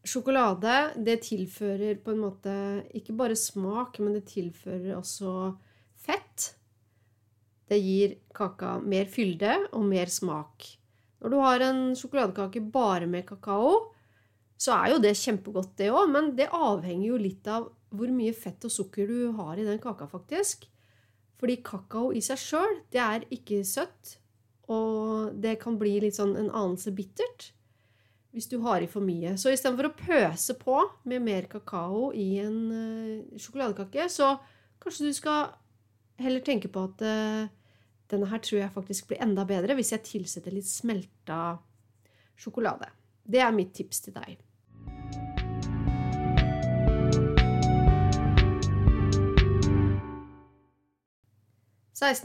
Sjokolade, 0.06 0.92
det 1.02 1.16
tilfører 1.26 1.96
på 1.98 2.12
en 2.12 2.20
måte 2.22 2.52
ikke 2.94 3.16
bare 3.18 3.34
smak, 3.34 3.96
men 3.98 4.14
det 4.14 4.28
tilfører 4.30 4.92
også. 4.94 5.32
Det 7.66 7.78
gir 7.82 8.16
kaka 8.36 8.76
mer 8.78 9.08
fylde 9.10 9.56
og 9.72 9.86
mer 9.88 10.10
smak. 10.12 10.66
Når 11.22 11.32
du 11.32 11.38
har 11.42 11.64
en 11.66 11.80
sjokoladekake 11.98 12.62
bare 12.72 13.08
med 13.10 13.26
kakao, 13.26 13.72
så 14.56 14.76
er 14.76 14.94
jo 14.94 15.00
det 15.02 15.16
kjempegodt, 15.18 15.74
det 15.80 15.90
òg, 15.92 16.06
men 16.12 16.30
det 16.36 16.48
avhenger 16.54 17.08
jo 17.10 17.18
litt 17.20 17.48
av 17.50 17.68
hvor 17.96 18.12
mye 18.12 18.34
fett 18.36 18.64
og 18.68 18.72
sukker 18.72 19.08
du 19.08 19.32
har 19.36 19.58
i 19.58 19.66
den 19.66 19.80
kaka, 19.82 20.08
faktisk. 20.10 20.64
Fordi 21.40 21.58
kakao 21.64 22.12
i 22.16 22.22
seg 22.24 22.40
sjøl, 22.40 22.78
det 22.92 23.02
er 23.02 23.26
ikke 23.34 23.60
søtt, 23.66 24.16
og 24.72 25.36
det 25.42 25.58
kan 25.62 25.76
bli 25.78 25.98
litt 26.02 26.16
sånn 26.16 26.34
en 26.38 26.50
anelse 26.50 26.94
bittert 26.96 27.52
hvis 28.36 28.50
du 28.52 28.58
har 28.60 28.84
i 28.84 28.88
for 28.90 29.00
mye. 29.00 29.32
Så 29.40 29.48
istedenfor 29.48 29.88
å 29.88 29.96
pøse 29.96 30.56
på 30.60 30.76
med 31.08 31.22
mer 31.24 31.46
kakao 31.48 32.10
i 32.12 32.34
en 32.42 32.58
uh, 32.68 33.38
sjokoladekake, 33.40 34.10
så 34.12 34.34
kanskje 34.82 35.08
du 35.08 35.16
skal 35.16 35.54
heller 36.20 36.44
tenke 36.44 36.68
på 36.72 36.82
at 36.84 37.04
uh, 37.06 37.48
denne 38.10 38.28
her 38.30 38.42
tror 38.42 38.60
jeg 38.60 38.74
faktisk 38.74 39.10
blir 39.10 39.22
enda 39.24 39.46
bedre 39.48 39.74
hvis 39.78 39.92
jeg 39.94 40.06
tilsetter 40.06 40.54
litt 40.54 40.68
smelta 40.68 41.56
sjokolade. 42.38 42.90
Det 43.26 43.40
er 43.42 43.54
mitt 43.54 43.74
tips 43.74 44.04
til 44.06 44.14
deg. 44.14 44.36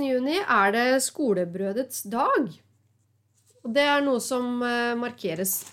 juni 0.03 0.35
er 0.37 0.73
det 0.75 1.01
skolebrødets 1.01 2.03
dag. 2.11 2.51
Og 3.63 3.73
det 3.73 3.85
er 3.87 4.03
noe 4.03 4.19
som 4.21 4.61
eh, 4.65 4.93
markeres 4.99 5.63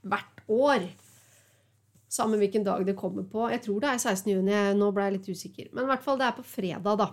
hvert 0.00 0.42
år. 0.48 0.86
Samme 2.08 2.38
hvilken 2.40 2.64
dag 2.64 2.86
det 2.86 2.96
kommer 2.96 3.26
på. 3.28 3.48
Jeg 3.50 3.60
tror 3.66 3.80
det 3.82 3.90
er 3.90 3.98
16. 3.98 4.30
juni. 4.32 4.54
Nå 4.78 4.92
ble 4.94 5.08
jeg 5.08 5.16
litt 5.18 5.28
usikker. 5.28 5.72
Men 5.72 5.84
i 5.84 5.90
hvert 5.90 6.04
fall 6.04 6.20
det 6.20 6.28
er 6.28 6.36
på 6.38 6.46
fredag, 6.46 6.94
da. 7.02 7.10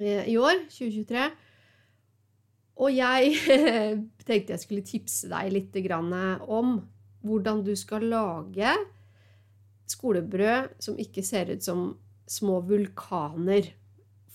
I 0.00 0.36
år, 0.36 0.66
2023. 0.68 1.28
Og 2.76 2.92
jeg 2.92 3.32
tenkte 4.28 4.52
jeg 4.52 4.62
skulle 4.62 4.84
tipse 4.84 5.30
deg 5.30 5.54
litt 5.54 5.78
om 5.96 6.76
hvordan 7.26 7.62
du 7.64 7.72
skal 7.78 8.04
lage 8.10 8.74
skolebrød 9.90 10.76
som 10.82 10.98
ikke 11.00 11.24
ser 11.24 11.52
ut 11.54 11.64
som 11.64 11.88
små 12.26 12.60
vulkaner. 12.66 13.70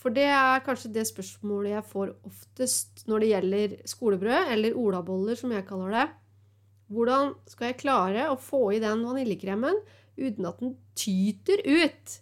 For 0.02 0.14
det 0.14 0.26
er 0.34 0.64
kanskje 0.66 0.94
det 0.96 1.06
spørsmålet 1.10 1.76
jeg 1.76 1.90
får 1.92 2.14
oftest 2.26 3.04
når 3.12 3.22
det 3.22 3.32
gjelder 3.32 3.76
skolebrød, 3.86 4.54
eller 4.56 4.78
olaboller, 4.80 5.38
som 5.38 5.54
jeg 5.54 5.68
kaller 5.68 5.94
det. 5.94 6.08
Hvordan 6.92 7.36
skal 7.48 7.70
jeg 7.70 7.82
klare 7.84 8.28
å 8.32 8.40
få 8.40 8.72
i 8.76 8.82
den 8.84 9.06
vaniljekremen 9.06 9.78
uten 10.18 10.48
at 10.50 10.60
den 10.60 10.74
tyter 10.98 11.62
ut 11.68 12.18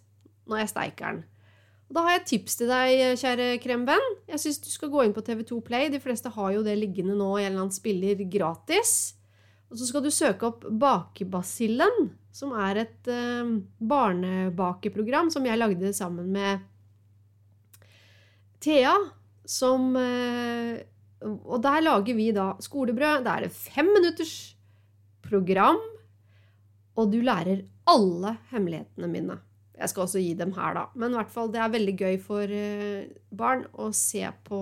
når 0.50 0.62
jeg 0.62 0.72
steiker 0.74 1.16
den? 1.16 1.24
Og 1.90 1.96
da 1.96 2.04
har 2.06 2.14
jeg 2.14 2.20
et 2.20 2.28
tips 2.30 2.54
til 2.60 2.68
deg, 2.70 3.00
kjære 3.18 3.46
kremvenn. 3.64 4.12
Jeg 4.30 4.38
syns 4.38 4.60
du 4.62 4.68
skal 4.70 4.92
gå 4.92 5.02
inn 5.02 5.14
på 5.14 5.24
TV2 5.26 5.56
Play. 5.66 5.88
De 5.90 5.98
fleste 5.98 6.30
har 6.30 6.52
jo 6.54 6.62
det 6.62 6.76
liggende 6.78 7.16
nå 7.18 7.32
i 7.34 7.42
en 7.42 7.48
eller 7.48 7.64
annen 7.64 7.74
spiller 7.74 8.20
gratis. 8.30 8.92
Og 9.70 9.80
så 9.80 9.88
skal 9.88 10.04
du 10.06 10.10
søke 10.14 10.46
opp 10.46 10.68
Bakebasillen, 10.70 12.12
som 12.30 12.54
er 12.54 12.84
et 12.84 13.10
eh, 13.10 13.50
barnebakeprogram 13.90 15.32
som 15.34 15.50
jeg 15.50 15.58
lagde 15.58 15.90
sammen 15.98 16.30
med 16.30 16.62
Thea. 18.62 18.94
Som 19.42 19.90
eh, 19.98 20.78
Og 21.26 21.58
der 21.66 21.82
lager 21.82 22.14
vi 22.14 22.30
da 22.30 22.52
skolebrød. 22.62 23.26
Det 23.26 23.34
er 23.34 23.50
et 23.50 23.60
fem 23.66 23.90
program, 25.26 25.82
og 26.94 27.10
du 27.10 27.18
lærer 27.22 27.66
alle 27.90 28.36
hemmelighetene 28.54 29.10
mine. 29.10 29.42
Jeg 29.80 29.92
skal 29.92 30.04
også 30.04 30.20
gi 30.20 30.34
dem 30.36 30.52
her, 30.56 30.76
da. 30.76 30.84
Men 30.94 31.14
i 31.14 31.18
hvert 31.18 31.32
fall, 31.32 31.48
det 31.52 31.62
er 31.62 31.72
veldig 31.72 31.96
gøy 31.96 32.20
for 32.20 32.52
eh, 32.52 33.08
barn 33.32 33.64
å 33.72 33.88
se 33.96 34.26
på 34.44 34.60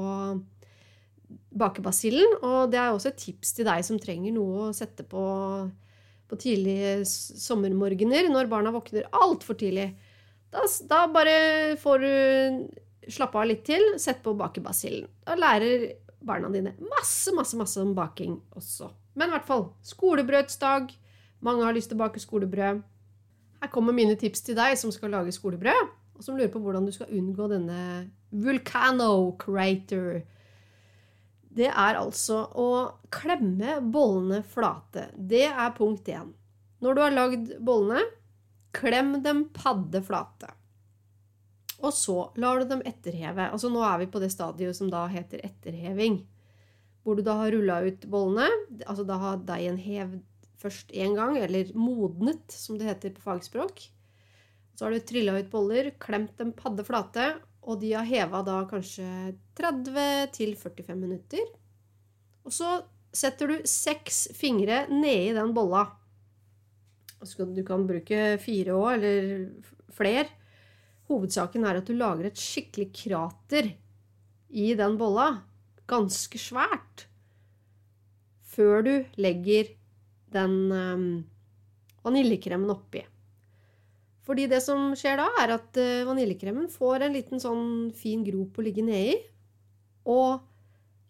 bakebasillen. 1.59 2.39
Og 2.47 2.71
det 2.71 2.79
er 2.81 2.93
også 2.93 3.11
et 3.11 3.21
tips 3.27 3.57
til 3.59 3.67
deg 3.69 3.85
som 3.87 3.99
trenger 4.01 4.37
noe 4.37 4.69
å 4.69 4.75
sette 4.77 5.07
på 5.09 5.27
på 6.29 6.37
tidlige 6.41 7.07
sommermorgener 7.09 8.29
når 8.29 8.51
barna 8.51 8.73
våkner 8.75 9.09
altfor 9.17 9.57
tidlig. 9.59 9.89
Da, 10.53 10.65
da, 10.89 11.01
bare 11.13 11.39
får 11.81 12.05
du 12.05 13.13
slappe 13.13 13.41
av 13.41 13.49
litt 13.49 13.65
til, 13.69 13.85
sett 14.01 14.21
på 14.25 14.37
bakebasillen. 14.37 15.09
Da 15.25 15.37
lærer 15.39 15.89
barna 16.25 16.51
dine 16.53 16.75
masse, 16.83 17.33
masse, 17.37 17.57
masse 17.57 17.81
om 17.81 17.95
baking 17.97 18.37
også. 18.59 18.91
Men 19.17 19.31
i 19.31 19.37
hvert 19.37 19.49
fall 19.49 19.69
skolebrødsdag. 19.87 20.93
Mange 21.45 21.65
har 21.65 21.77
lyst 21.77 21.93
til 21.93 21.99
å 21.99 22.05
bake 22.05 22.21
skolebrød. 22.23 22.83
Her 23.59 23.71
kommer 23.73 23.97
mine 23.97 24.15
tips 24.19 24.45
til 24.47 24.59
deg 24.59 24.77
som 24.79 24.93
skal 24.95 25.13
lage 25.15 25.35
skolebrød, 25.35 25.95
og 26.19 26.25
som 26.25 26.39
lurer 26.39 26.51
på 26.53 26.63
hvordan 26.63 26.87
du 26.87 26.93
skal 26.95 27.11
unngå 27.15 27.49
denne 27.51 27.81
vulcano 28.31 29.35
crater. 29.41 30.23
Det 31.59 31.71
er 31.71 31.99
altså 31.99 32.45
å 32.55 32.69
klemme 33.15 33.81
bollene 33.83 34.43
flate. 34.47 35.09
Det 35.17 35.47
er 35.49 35.75
punkt 35.75 36.11
én. 36.13 36.31
Når 36.85 36.95
du 36.95 37.03
har 37.03 37.15
lagd 37.15 37.53
bollene, 37.67 38.05
klem 38.75 39.17
dem 39.25 39.49
padde 39.55 40.03
flate. 40.07 40.53
Og 41.79 41.95
så 41.95 42.17
lar 42.39 42.61
du 42.61 42.71
dem 42.71 42.83
etterheve. 42.87 43.49
Altså 43.51 43.71
Nå 43.71 43.83
er 43.87 44.03
vi 44.03 44.11
på 44.11 44.23
det 44.23 44.31
stadiet 44.35 44.77
som 44.77 44.91
da 44.93 45.07
heter 45.11 45.43
etterheving 45.47 46.23
hvor 47.09 47.17
du 47.17 47.23
da 47.25 47.39
har 47.41 47.55
rulla 47.55 47.79
ut 47.87 48.03
bollene. 48.13 48.49
Altså 48.85 49.07
da 49.09 49.17
har 49.17 49.45
deigen 49.49 49.79
hevd 49.81 50.19
først 50.59 50.93
én 50.97 51.15
gang, 51.17 51.39
eller 51.39 51.71
modnet, 51.79 52.51
som 52.53 52.79
det 52.79 52.89
heter 52.89 53.15
på 53.17 53.25
fagspråk. 53.25 53.85
Så 54.75 54.87
har 54.87 54.95
du 54.95 55.03
trilla 55.03 55.37
ut 55.39 55.51
boller, 55.51 55.93
klemt 56.03 56.41
en 56.43 56.55
padde 56.57 56.85
flate, 56.87 57.31
og 57.69 57.81
de 57.83 57.93
har 57.97 58.07
heva 58.09 58.43
da 58.47 58.61
kanskje 58.71 59.07
30-45 59.59 60.95
minutter. 60.97 61.45
Og 62.47 62.55
så 62.55 62.79
setter 63.15 63.51
du 63.51 63.69
seks 63.69 64.29
fingre 64.37 64.85
nedi 64.93 65.35
den 65.37 65.55
bolla. 65.57 65.85
Du 67.19 67.65
kan 67.67 67.87
bruke 67.89 68.39
fire 68.43 68.77
òg, 68.79 68.93
eller 68.95 69.91
flere. 69.95 70.29
Hovedsaken 71.09 71.67
er 71.67 71.81
at 71.81 71.89
du 71.89 71.97
lager 71.97 72.29
et 72.29 72.39
skikkelig 72.39 72.91
krater 72.95 73.73
i 74.49 74.73
den 74.79 74.97
bolla 75.01 75.31
ganske 75.89 76.39
svært 76.41 77.07
før 78.49 78.83
du 78.85 78.95
legger 79.21 79.73
den 80.35 80.57
um, 80.73 81.07
vaniljekremen 82.05 82.71
oppi. 82.73 83.05
Fordi 84.29 84.45
det 84.51 84.61
som 84.61 84.93
skjer 84.99 85.17
da, 85.21 85.29
er 85.41 85.55
at 85.57 85.81
uh, 85.81 86.05
vaniljekremen 86.09 86.69
får 86.73 87.07
en 87.07 87.17
liten 87.17 87.43
sånn 87.43 87.67
fin 87.97 88.25
grop 88.27 88.59
å 88.59 88.67
ligge 88.67 88.85
nedi. 88.85 89.17
Og 90.09 90.45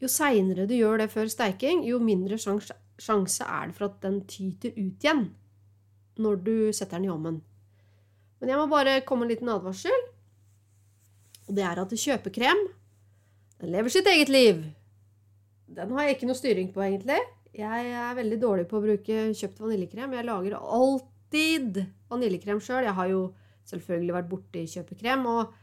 jo 0.02 0.10
seinere 0.10 0.68
du 0.70 0.76
gjør 0.76 1.02
det 1.02 1.10
før 1.12 1.30
steiking, 1.30 1.82
jo 1.86 1.98
mindre 2.02 2.38
sjanse, 2.38 2.76
sjanse 2.98 3.46
er 3.46 3.70
det 3.70 3.78
for 3.78 3.88
at 3.88 4.00
den 4.04 4.22
tyter 4.30 4.74
ut 4.76 5.02
igjen 5.02 5.28
når 6.18 6.40
du 6.42 6.56
setter 6.74 6.98
den 6.98 7.08
i 7.08 7.12
ovnen. 7.14 7.40
Men 8.38 8.52
jeg 8.52 8.58
må 8.60 8.66
bare 8.70 9.00
komme 9.06 9.26
med 9.26 9.32
en 9.32 9.34
liten 9.34 9.50
advarsel. 9.50 10.04
Og 11.48 11.56
det 11.56 11.64
er 11.64 11.80
at 11.80 11.94
kjøpekrem 11.94 12.66
den 13.58 13.72
lever 13.74 13.90
sitt 13.90 14.06
eget 14.06 14.30
liv. 14.30 14.60
Den 15.66 15.90
har 15.96 16.06
jeg 16.06 16.16
ikke 16.16 16.28
noe 16.30 16.38
styring 16.38 16.68
på, 16.74 16.82
egentlig. 16.84 17.18
Jeg 17.58 17.90
er 17.90 18.14
veldig 18.14 18.36
dårlig 18.38 18.66
på 18.70 18.78
å 18.78 18.84
bruke 18.84 19.22
kjøpt 19.34 19.62
vaniljekrem. 19.64 20.12
Jeg 20.14 20.26
lager 20.28 20.54
alltid 20.58 21.80
vaniljekrem 22.10 22.60
sjøl. 22.62 22.84
Jeg 22.86 22.94
har 22.94 23.08
jo 23.10 23.22
selvfølgelig 23.66 24.14
vært 24.14 24.28
borti 24.30 24.62
kjøpekrem. 24.76 25.24
Og 25.26 25.56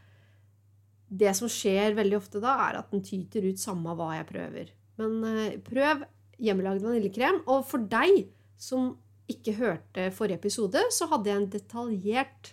det 1.08 1.32
som 1.38 1.48
skjer 1.48 1.96
veldig 1.96 2.18
ofte 2.18 2.42
da, 2.42 2.58
er 2.66 2.82
at 2.82 2.92
den 2.92 3.04
tyter 3.06 3.46
ut 3.48 3.62
samme 3.62 3.94
hva 3.96 4.10
jeg 4.18 4.28
prøver. 4.28 4.74
Men 5.00 5.16
uh, 5.24 5.56
prøv 5.64 6.04
hjemmelagd 6.42 6.84
vaniljekrem. 6.84 7.40
Og 7.48 7.64
for 7.70 7.88
deg 7.88 8.26
som 8.60 8.92
ikke 9.32 9.56
hørte 9.56 10.10
forrige 10.14 10.42
episode, 10.42 10.82
så 10.92 11.08
hadde 11.10 11.32
jeg 11.32 11.40
en 11.40 11.48
detaljert 11.54 12.52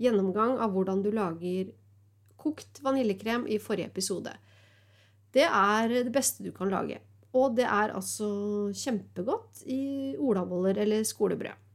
gjennomgang 0.00 0.56
av 0.58 0.74
hvordan 0.74 1.04
du 1.04 1.12
lager 1.14 1.70
kokt 2.40 2.82
vaniljekrem 2.82 3.46
i 3.46 3.60
forrige 3.62 3.92
episode. 3.92 4.34
Det 5.30 5.46
er 5.46 5.94
det 6.08 6.10
beste 6.14 6.42
du 6.42 6.50
kan 6.56 6.72
lage. 6.72 6.98
Og 7.36 7.56
det 7.56 7.66
er 7.66 7.92
altså 7.94 8.28
kjempegodt 8.74 9.62
i 9.70 10.16
olaboller 10.18 10.80
eller 10.82 11.04
skolebrød. 11.06 11.66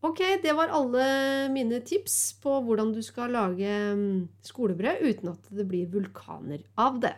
Ok, 0.00 0.20
det 0.40 0.54
var 0.56 0.72
alle 0.72 1.04
mine 1.52 1.82
tips 1.84 2.38
på 2.40 2.54
hvordan 2.64 2.94
du 2.94 3.02
skal 3.04 3.34
lage 3.36 3.72
mm, 3.96 4.28
skolebrød 4.48 5.02
uten 5.04 5.34
at 5.34 5.50
det 5.52 5.66
blir 5.68 5.90
vulkaner 5.92 6.64
av 6.80 7.02
det. 7.04 7.16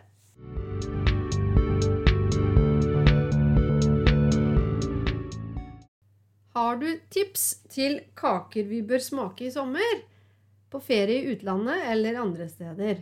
Har 6.53 6.75
du 6.81 6.89
tips 7.09 7.45
til 7.71 8.01
kaker 8.19 8.67
vi 8.67 8.83
bør 8.85 8.99
smake 9.01 9.47
i 9.47 9.53
sommer? 9.53 10.03
på 10.73 10.81
ferie 10.81 11.21
i 11.21 11.33
utlandet 11.35 11.85
eller 11.93 12.21
andre 12.21 12.49
steder. 12.49 13.01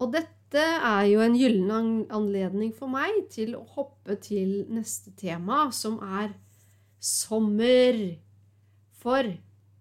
Og 0.00 0.12
dette 0.14 0.39
er 0.58 1.04
jo 1.06 1.20
en 1.22 1.36
gyllen 1.38 1.90
anledning 2.10 2.72
for 2.74 2.90
meg 2.90 3.28
til 3.30 3.54
å 3.54 3.62
hoppe 3.76 4.16
til 4.18 4.64
neste 4.72 5.12
tema, 5.14 5.68
som 5.70 6.00
er 6.02 6.32
sommer. 6.98 8.00
For 9.00 9.30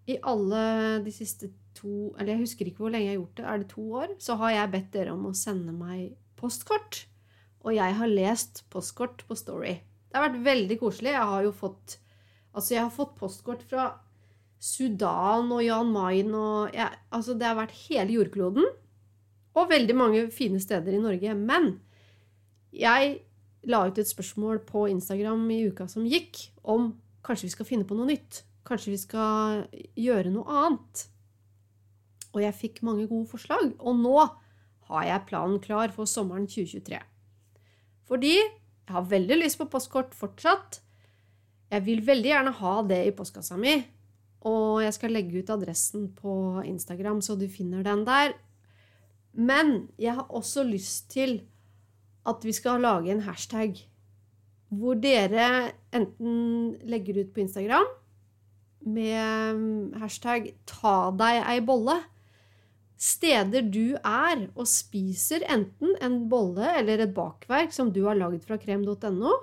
i 0.10 0.18
alle 0.24 0.62
de 1.06 1.12
siste 1.14 1.52
to 1.80 2.12
Eller 2.18 2.34
jeg 2.34 2.44
husker 2.44 2.68
ikke 2.68 2.84
hvor 2.84 2.92
lenge 2.92 3.08
jeg 3.08 3.16
har 3.16 3.22
gjort 3.22 3.38
det. 3.38 3.46
Er 3.46 3.62
det 3.62 3.70
to 3.72 3.84
år? 4.02 4.14
Så 4.20 4.36
har 4.40 4.52
jeg 4.52 4.72
bedt 4.74 4.92
dere 4.94 5.14
om 5.14 5.30
å 5.30 5.38
sende 5.38 5.72
meg 5.76 6.18
postkort. 6.40 7.06
Og 7.64 7.76
jeg 7.76 7.96
har 7.96 8.12
lest 8.12 8.64
postkort 8.72 9.24
på 9.28 9.38
Story. 9.38 9.78
Det 10.10 10.18
har 10.18 10.28
vært 10.30 10.44
veldig 10.46 10.78
koselig. 10.82 11.14
Jeg 11.16 11.32
har 11.34 11.48
jo 11.48 11.56
fått 11.56 12.00
Altså, 12.50 12.74
jeg 12.74 12.82
har 12.82 12.92
fått 12.92 13.12
postkort 13.20 13.62
fra 13.70 13.84
Sudan 14.60 15.52
og 15.54 15.62
Jan 15.64 15.92
Mayen 15.94 16.34
og 16.36 16.74
jeg, 16.76 16.90
Altså, 17.14 17.36
det 17.38 17.48
har 17.48 17.60
vært 17.60 17.78
hele 17.86 18.18
jordkloden. 18.18 18.66
Og 19.58 19.70
veldig 19.72 19.96
mange 19.98 20.27
fine 20.34 20.60
steder 20.62 20.96
i 20.96 21.01
Norge. 21.01 21.34
Men 21.36 21.72
jeg 22.75 23.20
la 23.70 23.84
ut 23.88 23.98
et 24.00 24.08
spørsmål 24.08 24.62
på 24.68 24.86
Instagram 24.91 25.48
i 25.51 25.63
uka 25.70 25.88
som 25.89 26.08
gikk, 26.08 26.38
om 26.63 26.94
kanskje 27.25 27.50
vi 27.50 27.56
skal 27.56 27.68
finne 27.68 27.88
på 27.88 27.98
noe 27.98 28.10
nytt. 28.10 28.44
Kanskje 28.68 28.94
vi 28.94 29.01
skal 29.01 29.63
gjøre 29.98 30.32
noe 30.34 30.60
annet. 30.63 31.06
Og 32.36 32.44
jeg 32.44 32.58
fikk 32.58 32.84
mange 32.86 33.08
gode 33.10 33.27
forslag. 33.32 33.74
Og 33.79 33.98
nå 33.98 34.18
har 34.89 35.06
jeg 35.06 35.25
planen 35.29 35.62
klar 35.63 35.94
for 35.94 36.10
sommeren 36.10 36.48
2023. 36.50 37.00
Fordi 38.10 38.36
jeg 38.38 38.96
har 38.96 39.10
veldig 39.10 39.38
lyst 39.41 39.60
på 39.60 39.70
postkort 39.70 40.15
fortsatt. 40.18 40.79
Jeg 41.70 41.86
vil 41.86 42.01
veldig 42.06 42.29
gjerne 42.32 42.53
ha 42.62 42.75
det 42.89 43.03
i 43.06 43.15
postkassa 43.15 43.58
mi. 43.60 43.75
Og 44.50 44.79
jeg 44.82 44.96
skal 44.96 45.13
legge 45.13 45.41
ut 45.41 45.51
adressen 45.53 46.08
på 46.15 46.34
Instagram, 46.65 47.20
så 47.22 47.36
du 47.38 47.46
finner 47.51 47.84
den 47.86 48.06
der. 48.08 48.34
Men 49.33 49.89
jeg 50.00 50.15
har 50.17 50.27
også 50.29 50.63
lyst 50.67 51.09
til 51.13 51.41
at 52.27 52.43
vi 52.43 52.53
skal 52.55 52.81
lage 52.83 53.12
en 53.12 53.24
hashtag 53.25 53.77
hvor 54.69 55.00
dere 55.01 55.71
enten 55.95 56.75
legger 56.86 57.24
ut 57.24 57.33
på 57.33 57.41
Instagram 57.41 57.88
med 58.86 59.98
hashtag 60.00 60.53
'ta 60.65 61.12
deg 61.17 61.41
ei 61.41 61.59
bolle' 61.65 62.03
steder 63.00 63.63
du 63.71 63.95
er 63.95 64.50
og 64.59 64.67
spiser 64.67 65.45
enten 65.48 65.95
en 66.03 66.17
bolle 66.31 66.67
eller 66.81 67.05
et 67.05 67.13
bakverk 67.15 67.71
som 67.71 67.93
du 67.95 68.03
har 68.05 68.19
lagd 68.19 68.43
fra 68.43 68.59
krem.no, 68.59 69.33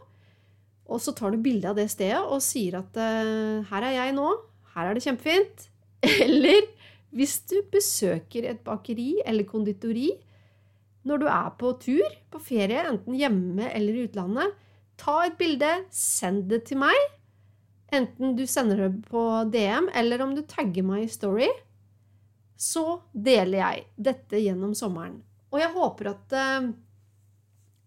og 0.86 1.00
så 1.00 1.14
tar 1.16 1.32
du 1.32 1.40
bilde 1.42 1.70
av 1.70 1.78
det 1.78 1.88
stedet 1.90 2.20
og 2.20 2.44
sier 2.44 2.78
at 2.82 3.00
uh, 3.00 3.64
'her 3.64 3.82
er 3.82 3.96
jeg 3.96 4.12
nå, 4.18 4.28
her 4.76 4.90
er 4.90 4.94
det 4.94 5.06
kjempefint'. 5.06 5.70
Eller 6.22 6.68
hvis 7.16 7.38
du 7.48 7.58
besøker 7.72 8.46
et 8.50 8.62
bakeri 8.66 9.16
eller 9.26 9.48
konditori 9.48 10.10
når 11.06 11.22
du 11.22 11.26
er 11.30 11.52
på 11.58 11.72
tur, 11.80 12.06
på 12.32 12.40
ferie, 12.42 12.82
enten 12.90 13.14
hjemme 13.16 13.68
eller 13.70 13.94
i 13.94 14.06
utlandet, 14.08 14.56
ta 14.98 15.20
et 15.24 15.36
bilde, 15.38 15.68
send 15.94 16.48
det 16.50 16.64
til 16.66 16.80
meg. 16.82 16.96
Enten 17.94 18.34
du 18.36 18.42
sender 18.50 18.86
det 18.86 19.06
på 19.06 19.22
DM, 19.52 19.86
eller 19.94 20.24
om 20.24 20.34
du 20.34 20.42
tagger 20.50 20.84
meg 20.86 21.06
i 21.06 21.12
Story 21.12 21.46
så 22.56 23.02
deler 23.12 23.60
jeg 23.60 23.84
dette 24.08 24.40
gjennom 24.40 24.72
sommeren. 24.76 25.20
Og 25.52 25.60
jeg 25.60 25.72
håper 25.76 26.10
at 26.10 26.36
uh, 26.36 26.68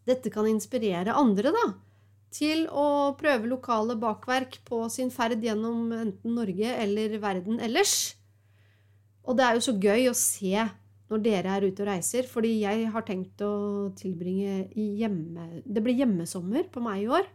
dette 0.10 0.32
kan 0.34 0.48
inspirere 0.50 1.18
andre, 1.18 1.54
da. 1.54 1.66
Til 2.34 2.68
å 2.70 3.18
prøve 3.18 3.50
lokale 3.50 3.96
bakverk 3.98 4.60
på 4.68 4.84
sin 4.94 5.10
ferd 5.10 5.42
gjennom 5.42 5.90
enten 5.98 6.36
Norge 6.38 6.76
eller 6.78 7.18
verden 7.22 7.58
ellers. 7.66 8.14
Og 9.30 9.38
det 9.38 9.46
er 9.46 9.58
jo 9.58 9.66
så 9.68 9.76
gøy 9.78 10.10
å 10.10 10.18
se 10.18 10.66
når 11.10 11.22
dere 11.26 11.54
er 11.56 11.66
ute 11.66 11.84
og 11.84 11.90
reiser, 11.90 12.26
fordi 12.30 12.56
jeg 12.64 12.90
har 12.94 13.06
tenkt 13.06 13.42
å 13.42 13.90
tilbringe 13.98 14.70
hjemme 14.74 15.62
Det 15.66 15.82
blir 15.86 15.98
hjemmesommer 15.98 16.68
på 16.74 16.82
meg 16.86 17.06
i 17.06 17.12
år. 17.20 17.30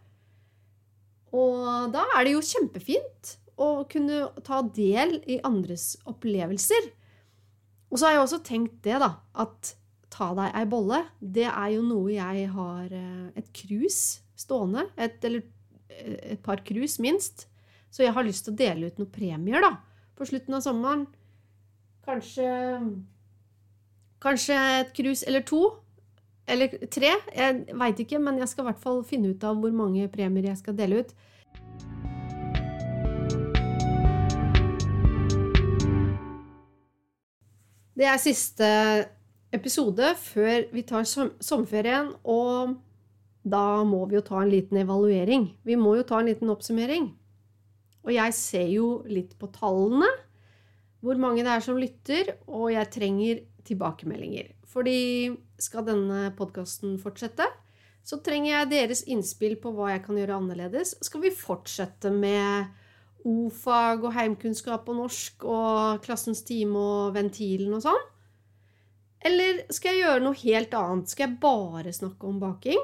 Og 1.34 1.94
da 1.94 2.04
er 2.14 2.26
det 2.26 2.34
jo 2.36 2.44
kjempefint 2.46 3.32
å 3.58 3.86
kunne 3.90 4.28
ta 4.46 4.60
del 4.74 5.16
i 5.30 5.40
andres 5.46 5.94
opplevelser. 6.10 6.90
Og 7.90 7.98
så 7.98 8.08
har 8.08 8.16
jeg 8.16 8.22
også 8.24 8.42
tenkt 8.46 8.78
det, 8.86 8.98
da, 9.02 9.10
at 9.42 9.74
ta 10.14 10.30
deg 10.38 10.54
ei 10.54 10.66
bolle, 10.70 11.00
det 11.18 11.46
er 11.50 11.72
jo 11.74 11.82
noe 11.86 12.14
jeg 12.14 12.46
har 12.54 12.94
eh, 12.94 13.26
et 13.38 13.50
cruise 13.54 14.22
stående. 14.38 14.86
Et, 14.94 15.18
eller 15.26 15.42
eh, 15.90 16.34
et 16.34 16.42
par 16.42 16.62
cruise, 16.66 17.02
minst. 17.02 17.48
Så 17.94 18.06
jeg 18.06 18.14
har 18.14 18.26
lyst 18.26 18.46
til 18.46 18.54
å 18.54 18.58
dele 18.58 18.90
ut 18.90 18.98
noen 18.98 19.14
premier, 19.14 19.62
da, 19.62 19.76
på 20.18 20.26
slutten 20.30 20.58
av 20.58 20.62
sommeren. 20.66 21.06
Kanskje 22.04 22.48
Kanskje 24.20 24.56
et 24.80 24.92
cruise 24.96 25.24
eller 25.26 25.40
to. 25.40 25.62
Eller 26.48 26.68
tre. 26.92 27.10
Jeg 27.36 27.64
veit 27.72 28.00
ikke, 28.00 28.18
men 28.18 28.38
jeg 28.40 28.48
skal 28.48 28.64
i 28.64 28.68
hvert 28.70 28.80
fall 28.80 29.02
finne 29.04 29.32
ut 29.32 29.44
av 29.44 29.56
hvor 29.60 29.72
mange 29.72 30.08
premier 30.12 30.50
jeg 30.50 30.60
skal 30.60 30.76
dele 30.76 31.00
ut. 31.00 31.14
Det 37.94 38.08
er 38.10 38.18
siste 38.18 38.68
episode 39.54 40.14
før 40.18 40.64
vi 40.72 40.82
tar 40.82 41.04
sommerferien, 41.06 42.10
og 42.24 42.74
da 43.44 43.84
må 43.86 44.02
vi 44.08 44.16
jo 44.18 44.24
ta 44.24 44.40
en 44.42 44.50
liten 44.50 44.80
evaluering. 44.80 45.52
Vi 45.64 45.76
må 45.76 45.94
jo 46.00 46.08
ta 46.08 46.18
en 46.20 46.28
liten 46.32 46.50
oppsummering. 46.52 47.12
Og 48.04 48.12
jeg 48.12 48.36
ser 48.36 48.66
jo 48.72 48.88
litt 49.08 49.36
på 49.40 49.48
tallene, 49.52 50.08
hvor 51.04 51.20
mange 51.20 51.44
det 51.44 51.52
er 51.52 51.64
som 51.64 51.76
lytter, 51.78 52.32
og 52.48 52.70
jeg 52.72 52.90
trenger 52.94 53.42
tilbakemeldinger. 53.68 54.54
Fordi 54.72 55.34
skal 55.60 55.84
denne 55.86 56.30
podkasten 56.38 56.96
fortsette, 57.02 57.46
så 58.04 58.18
trenger 58.24 58.50
jeg 58.50 58.70
deres 58.72 59.04
innspill 59.08 59.56
på 59.60 59.72
hva 59.76 59.94
jeg 59.94 60.02
kan 60.04 60.18
gjøre 60.18 60.38
annerledes. 60.40 60.96
Skal 61.04 61.22
vi 61.24 61.36
fortsette 61.36 62.10
med 62.12 62.72
o-fag 63.24 64.04
og 64.04 64.12
heimkunnskap 64.12 64.88
og 64.92 64.98
norsk 64.98 65.46
og 65.48 66.02
klassens 66.04 66.42
time 66.44 66.80
og 66.80 67.14
ventilen 67.16 67.72
og 67.76 67.84
sånn? 67.86 68.02
Eller 69.24 69.62
skal 69.72 69.94
jeg 69.94 70.04
gjøre 70.04 70.24
noe 70.26 70.40
helt 70.42 70.76
annet? 70.76 71.08
Skal 71.08 71.30
jeg 71.30 71.40
bare 71.40 71.94
snakke 71.96 72.28
om 72.28 72.42
baking? 72.42 72.82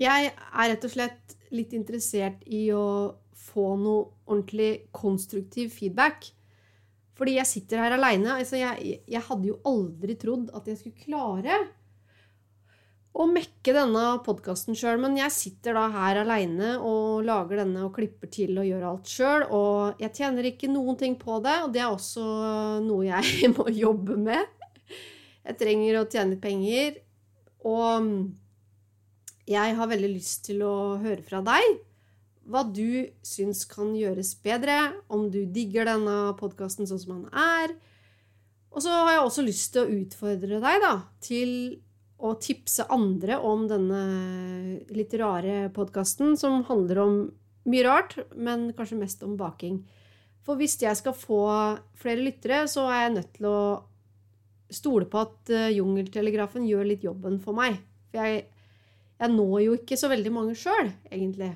Jeg 0.00 0.32
er 0.32 0.72
rett 0.72 0.86
og 0.86 0.94
slett 0.94 1.36
litt 1.54 1.74
interessert 1.76 2.42
i 2.48 2.64
å 2.74 2.84
få 3.40 3.74
noe 3.80 4.06
ordentlig 4.28 4.90
konstruktiv 4.94 5.72
feedback. 5.74 6.28
Fordi 7.18 7.36
jeg 7.36 7.48
sitter 7.48 7.82
her 7.82 7.96
aleine. 7.96 8.38
Altså 8.38 8.60
jeg, 8.60 9.02
jeg 9.04 9.26
hadde 9.26 9.50
jo 9.50 9.60
aldri 9.68 10.16
trodd 10.20 10.48
at 10.56 10.68
jeg 10.70 10.80
skulle 10.80 11.04
klare 11.04 11.58
å 13.10 13.26
mekke 13.26 13.72
denne 13.74 14.04
podkasten 14.22 14.76
sjøl, 14.78 15.00
men 15.02 15.16
jeg 15.18 15.34
sitter 15.34 15.74
da 15.74 15.88
her 15.90 16.20
aleine 16.22 16.76
og 16.78 17.24
lager 17.26 17.64
denne 17.64 17.82
og 17.88 17.96
klipper 17.96 18.30
til 18.30 18.54
og 18.62 18.68
gjør 18.68 18.86
alt 18.92 19.10
sjøl. 19.10 19.46
Og 19.50 20.00
jeg 20.00 20.14
tjener 20.20 20.48
ikke 20.52 20.70
noen 20.70 20.98
ting 21.00 21.18
på 21.20 21.40
det, 21.44 21.56
og 21.64 21.74
det 21.74 21.82
er 21.82 21.90
også 21.90 22.24
noe 22.86 23.08
jeg 23.08 23.50
må 23.56 23.66
jobbe 23.74 24.16
med. 24.20 24.56
Jeg 25.44 25.58
trenger 25.60 25.98
å 25.98 26.06
tjene 26.08 26.38
penger. 26.40 27.00
Og 27.66 28.06
jeg 29.50 29.76
har 29.76 29.90
veldig 29.90 30.12
lyst 30.14 30.46
til 30.46 30.62
å 30.64 30.74
høre 31.02 31.24
fra 31.26 31.42
deg 31.44 31.80
hva 32.50 32.64
du 32.66 33.06
syns 33.26 33.62
kan 33.70 33.92
gjøres 33.94 34.34
bedre, 34.42 34.76
om 35.08 35.28
du 35.30 35.44
digger 35.46 35.86
denne 35.86 36.34
podkasten 36.40 36.88
sånn 36.88 37.00
som 37.02 37.20
den 37.20 37.30
er. 37.30 37.76
Og 38.70 38.82
så 38.84 38.94
har 38.94 39.14
jeg 39.14 39.22
også 39.24 39.46
lyst 39.46 39.72
til 39.74 39.84
å 39.84 40.00
utfordre 40.00 40.60
deg 40.62 40.82
da, 40.82 40.94
til 41.22 41.52
å 42.20 42.34
tipse 42.42 42.84
andre 42.92 43.38
om 43.46 43.64
denne 43.70 44.00
litt 44.92 45.14
rare 45.18 45.70
podkasten 45.74 46.36
som 46.38 46.60
handler 46.68 47.00
om 47.02 47.14
mye 47.70 47.84
rart, 47.86 48.18
men 48.36 48.70
kanskje 48.76 48.98
mest 49.00 49.24
om 49.24 49.38
baking. 49.40 49.80
For 50.44 50.58
hvis 50.60 50.78
jeg 50.80 50.96
skal 50.98 51.16
få 51.16 51.42
flere 52.00 52.24
lyttere, 52.24 52.64
så 52.68 52.86
er 52.90 53.04
jeg 53.04 53.16
nødt 53.16 53.32
til 53.36 53.48
å 53.50 53.60
stole 54.70 55.08
på 55.10 55.24
at 55.24 55.52
uh, 55.52 55.68
Jungeltelegrafen 55.72 56.68
gjør 56.68 56.88
litt 56.92 57.04
jobben 57.04 57.40
for 57.42 57.56
meg. 57.56 57.80
For 58.10 58.22
jeg, 58.22 58.46
jeg 59.20 59.34
når 59.34 59.56
jo 59.64 59.74
ikke 59.80 59.98
så 60.00 60.10
veldig 60.12 60.32
mange 60.34 60.56
sjøl, 60.58 60.92
egentlig. 61.10 61.52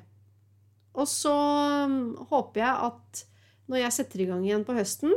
Og 0.95 1.07
så 1.11 1.33
um, 1.85 2.15
håper 2.31 2.61
jeg 2.63 2.89
at 2.89 3.23
når 3.71 3.81
jeg 3.81 3.95
setter 3.95 4.21
i 4.21 4.27
gang 4.29 4.43
igjen 4.45 4.65
på 4.67 4.75
høsten, 4.77 5.13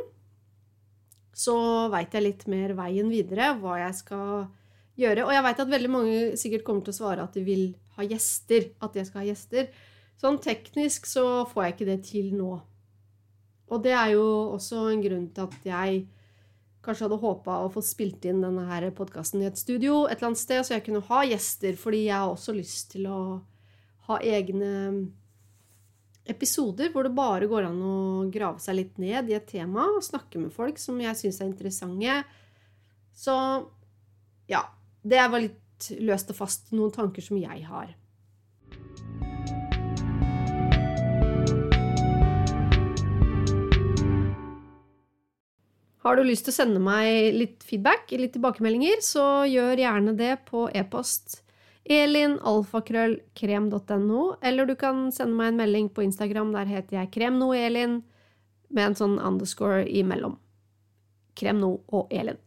så 1.38 1.56
veit 1.92 2.14
jeg 2.16 2.24
litt 2.24 2.46
mer 2.50 2.72
veien 2.78 3.10
videre, 3.12 3.52
hva 3.60 3.76
jeg 3.78 3.98
skal 4.00 4.48
gjøre. 4.98 5.26
Og 5.26 5.34
jeg 5.36 5.44
veit 5.46 5.60
at 5.62 5.70
veldig 5.70 5.92
mange 5.92 6.16
sikkert 6.40 6.64
kommer 6.66 6.86
til 6.86 6.96
å 6.96 6.98
svare 6.98 7.26
at 7.28 7.36
de 7.36 7.44
vil 7.46 7.68
ha 7.98 8.06
gjester. 8.06 8.72
At 8.82 8.98
jeg 8.98 9.06
skal 9.06 9.22
ha 9.22 9.28
gjester. 9.28 9.68
Sånn 10.18 10.40
teknisk 10.42 11.06
så 11.06 11.44
får 11.46 11.64
jeg 11.64 11.76
ikke 11.76 11.90
det 11.92 11.98
til 12.08 12.32
nå. 12.34 12.56
Og 13.68 13.84
det 13.84 13.94
er 13.94 14.14
jo 14.16 14.24
også 14.56 14.88
en 14.90 15.04
grunn 15.04 15.28
til 15.36 15.46
at 15.46 15.68
jeg 15.68 16.06
kanskje 16.82 17.04
hadde 17.04 17.20
håpa 17.20 17.60
å 17.62 17.70
få 17.72 17.82
spilt 17.84 18.24
inn 18.26 18.40
denne 18.42 18.64
her 18.70 18.86
podkasten 18.96 19.42
i 19.42 19.48
et 19.50 19.60
studio 19.60 20.06
et 20.06 20.16
eller 20.16 20.30
annet 20.30 20.40
sted, 20.40 20.62
så 20.64 20.76
jeg 20.76 20.86
kunne 20.86 21.04
ha 21.04 21.22
gjester, 21.28 21.76
fordi 21.76 22.06
jeg 22.06 22.16
har 22.16 22.32
også 22.32 22.54
lyst 22.56 22.94
til 22.94 23.08
å 23.12 23.20
ha 24.08 24.18
egne 24.24 24.70
episoder 26.28 26.92
hvor 26.92 27.06
det 27.06 27.14
bare 27.16 27.48
går 27.50 27.68
an 27.70 27.78
å 27.82 27.96
grave 28.32 28.60
seg 28.62 28.78
litt 28.78 28.98
ned 29.00 29.30
i 29.30 29.36
et 29.38 29.48
tema 29.48 29.86
og 29.94 30.04
snakke 30.04 30.40
med 30.42 30.52
folk 30.54 30.80
som 30.80 31.00
jeg 31.00 31.16
syns 31.16 31.40
er 31.40 31.50
interessante. 31.50 32.18
Så 33.16 33.34
ja. 34.50 34.66
Det 35.08 35.22
var 35.30 35.40
litt 35.40 35.88
løst 36.02 36.32
og 36.34 36.36
fast 36.40 36.72
noen 36.74 36.90
tanker 36.92 37.22
som 37.24 37.38
jeg 37.38 37.62
har. 37.64 37.94
Har 46.02 46.16
du 46.16 46.24
lyst 46.24 46.46
til 46.46 46.54
å 46.54 46.56
sende 46.56 46.80
meg 46.82 47.34
litt 47.36 47.64
feedback, 47.66 48.10
litt 48.16 48.34
tilbakemeldinger, 48.36 49.00
så 49.04 49.44
gjør 49.48 49.80
gjerne 49.82 50.14
det 50.18 50.34
på 50.48 50.66
e-post 50.76 51.40
elinalfakrøllkrem.no, 51.84 54.34
eller 54.42 54.66
du 54.66 54.74
kan 54.76 55.12
sende 55.14 55.36
meg 55.38 55.48
en 55.52 55.56
melding 55.62 55.88
på 55.94 56.02
Instagram. 56.04 56.52
Der 56.56 56.66
heter 56.68 56.96
jeg 57.00 57.12
kremnoelin 57.14 58.02
med 58.68 58.86
en 58.86 58.94
sånn 58.98 59.18
underscore 59.18 59.88
imellom. 59.88 60.38
Kremno 61.38 61.80
og 61.94 62.06
Elin. 62.12 62.38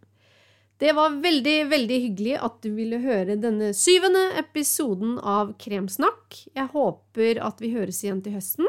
Det 0.82 0.96
var 0.98 1.22
veldig, 1.22 1.70
veldig 1.70 1.98
hyggelig 2.08 2.38
at 2.42 2.56
du 2.64 2.72
ville 2.74 2.98
høre 3.04 3.36
denne 3.38 3.70
syvende 3.78 4.24
episoden 4.42 5.20
av 5.22 5.54
Kremsnakk. 5.62 6.34
Jeg 6.58 6.74
håper 6.74 7.38
at 7.46 7.62
vi 7.62 7.70
høres 7.76 8.02
igjen 8.02 8.24
til 8.26 8.34
høsten. 8.40 8.66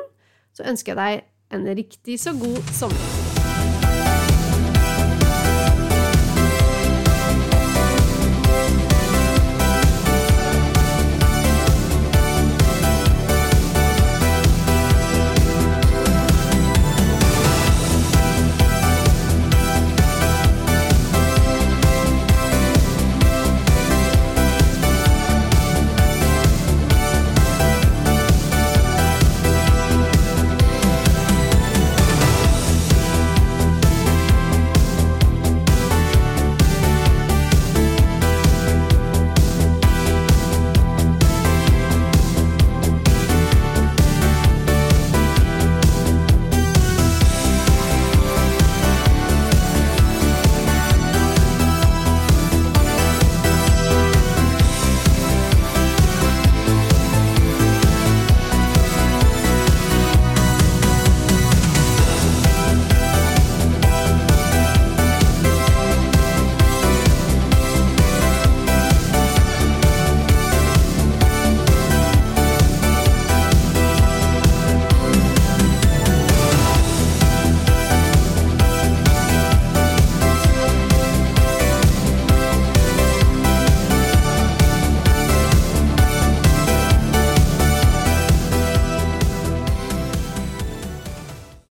Så 0.52 0.68
ønsker 0.68 0.92
jeg 0.92 1.00
deg 1.00 1.14
en 1.56 1.64
riktig 1.76 2.20
så 2.20 2.36
god 2.36 2.60
sommer. 2.76 3.21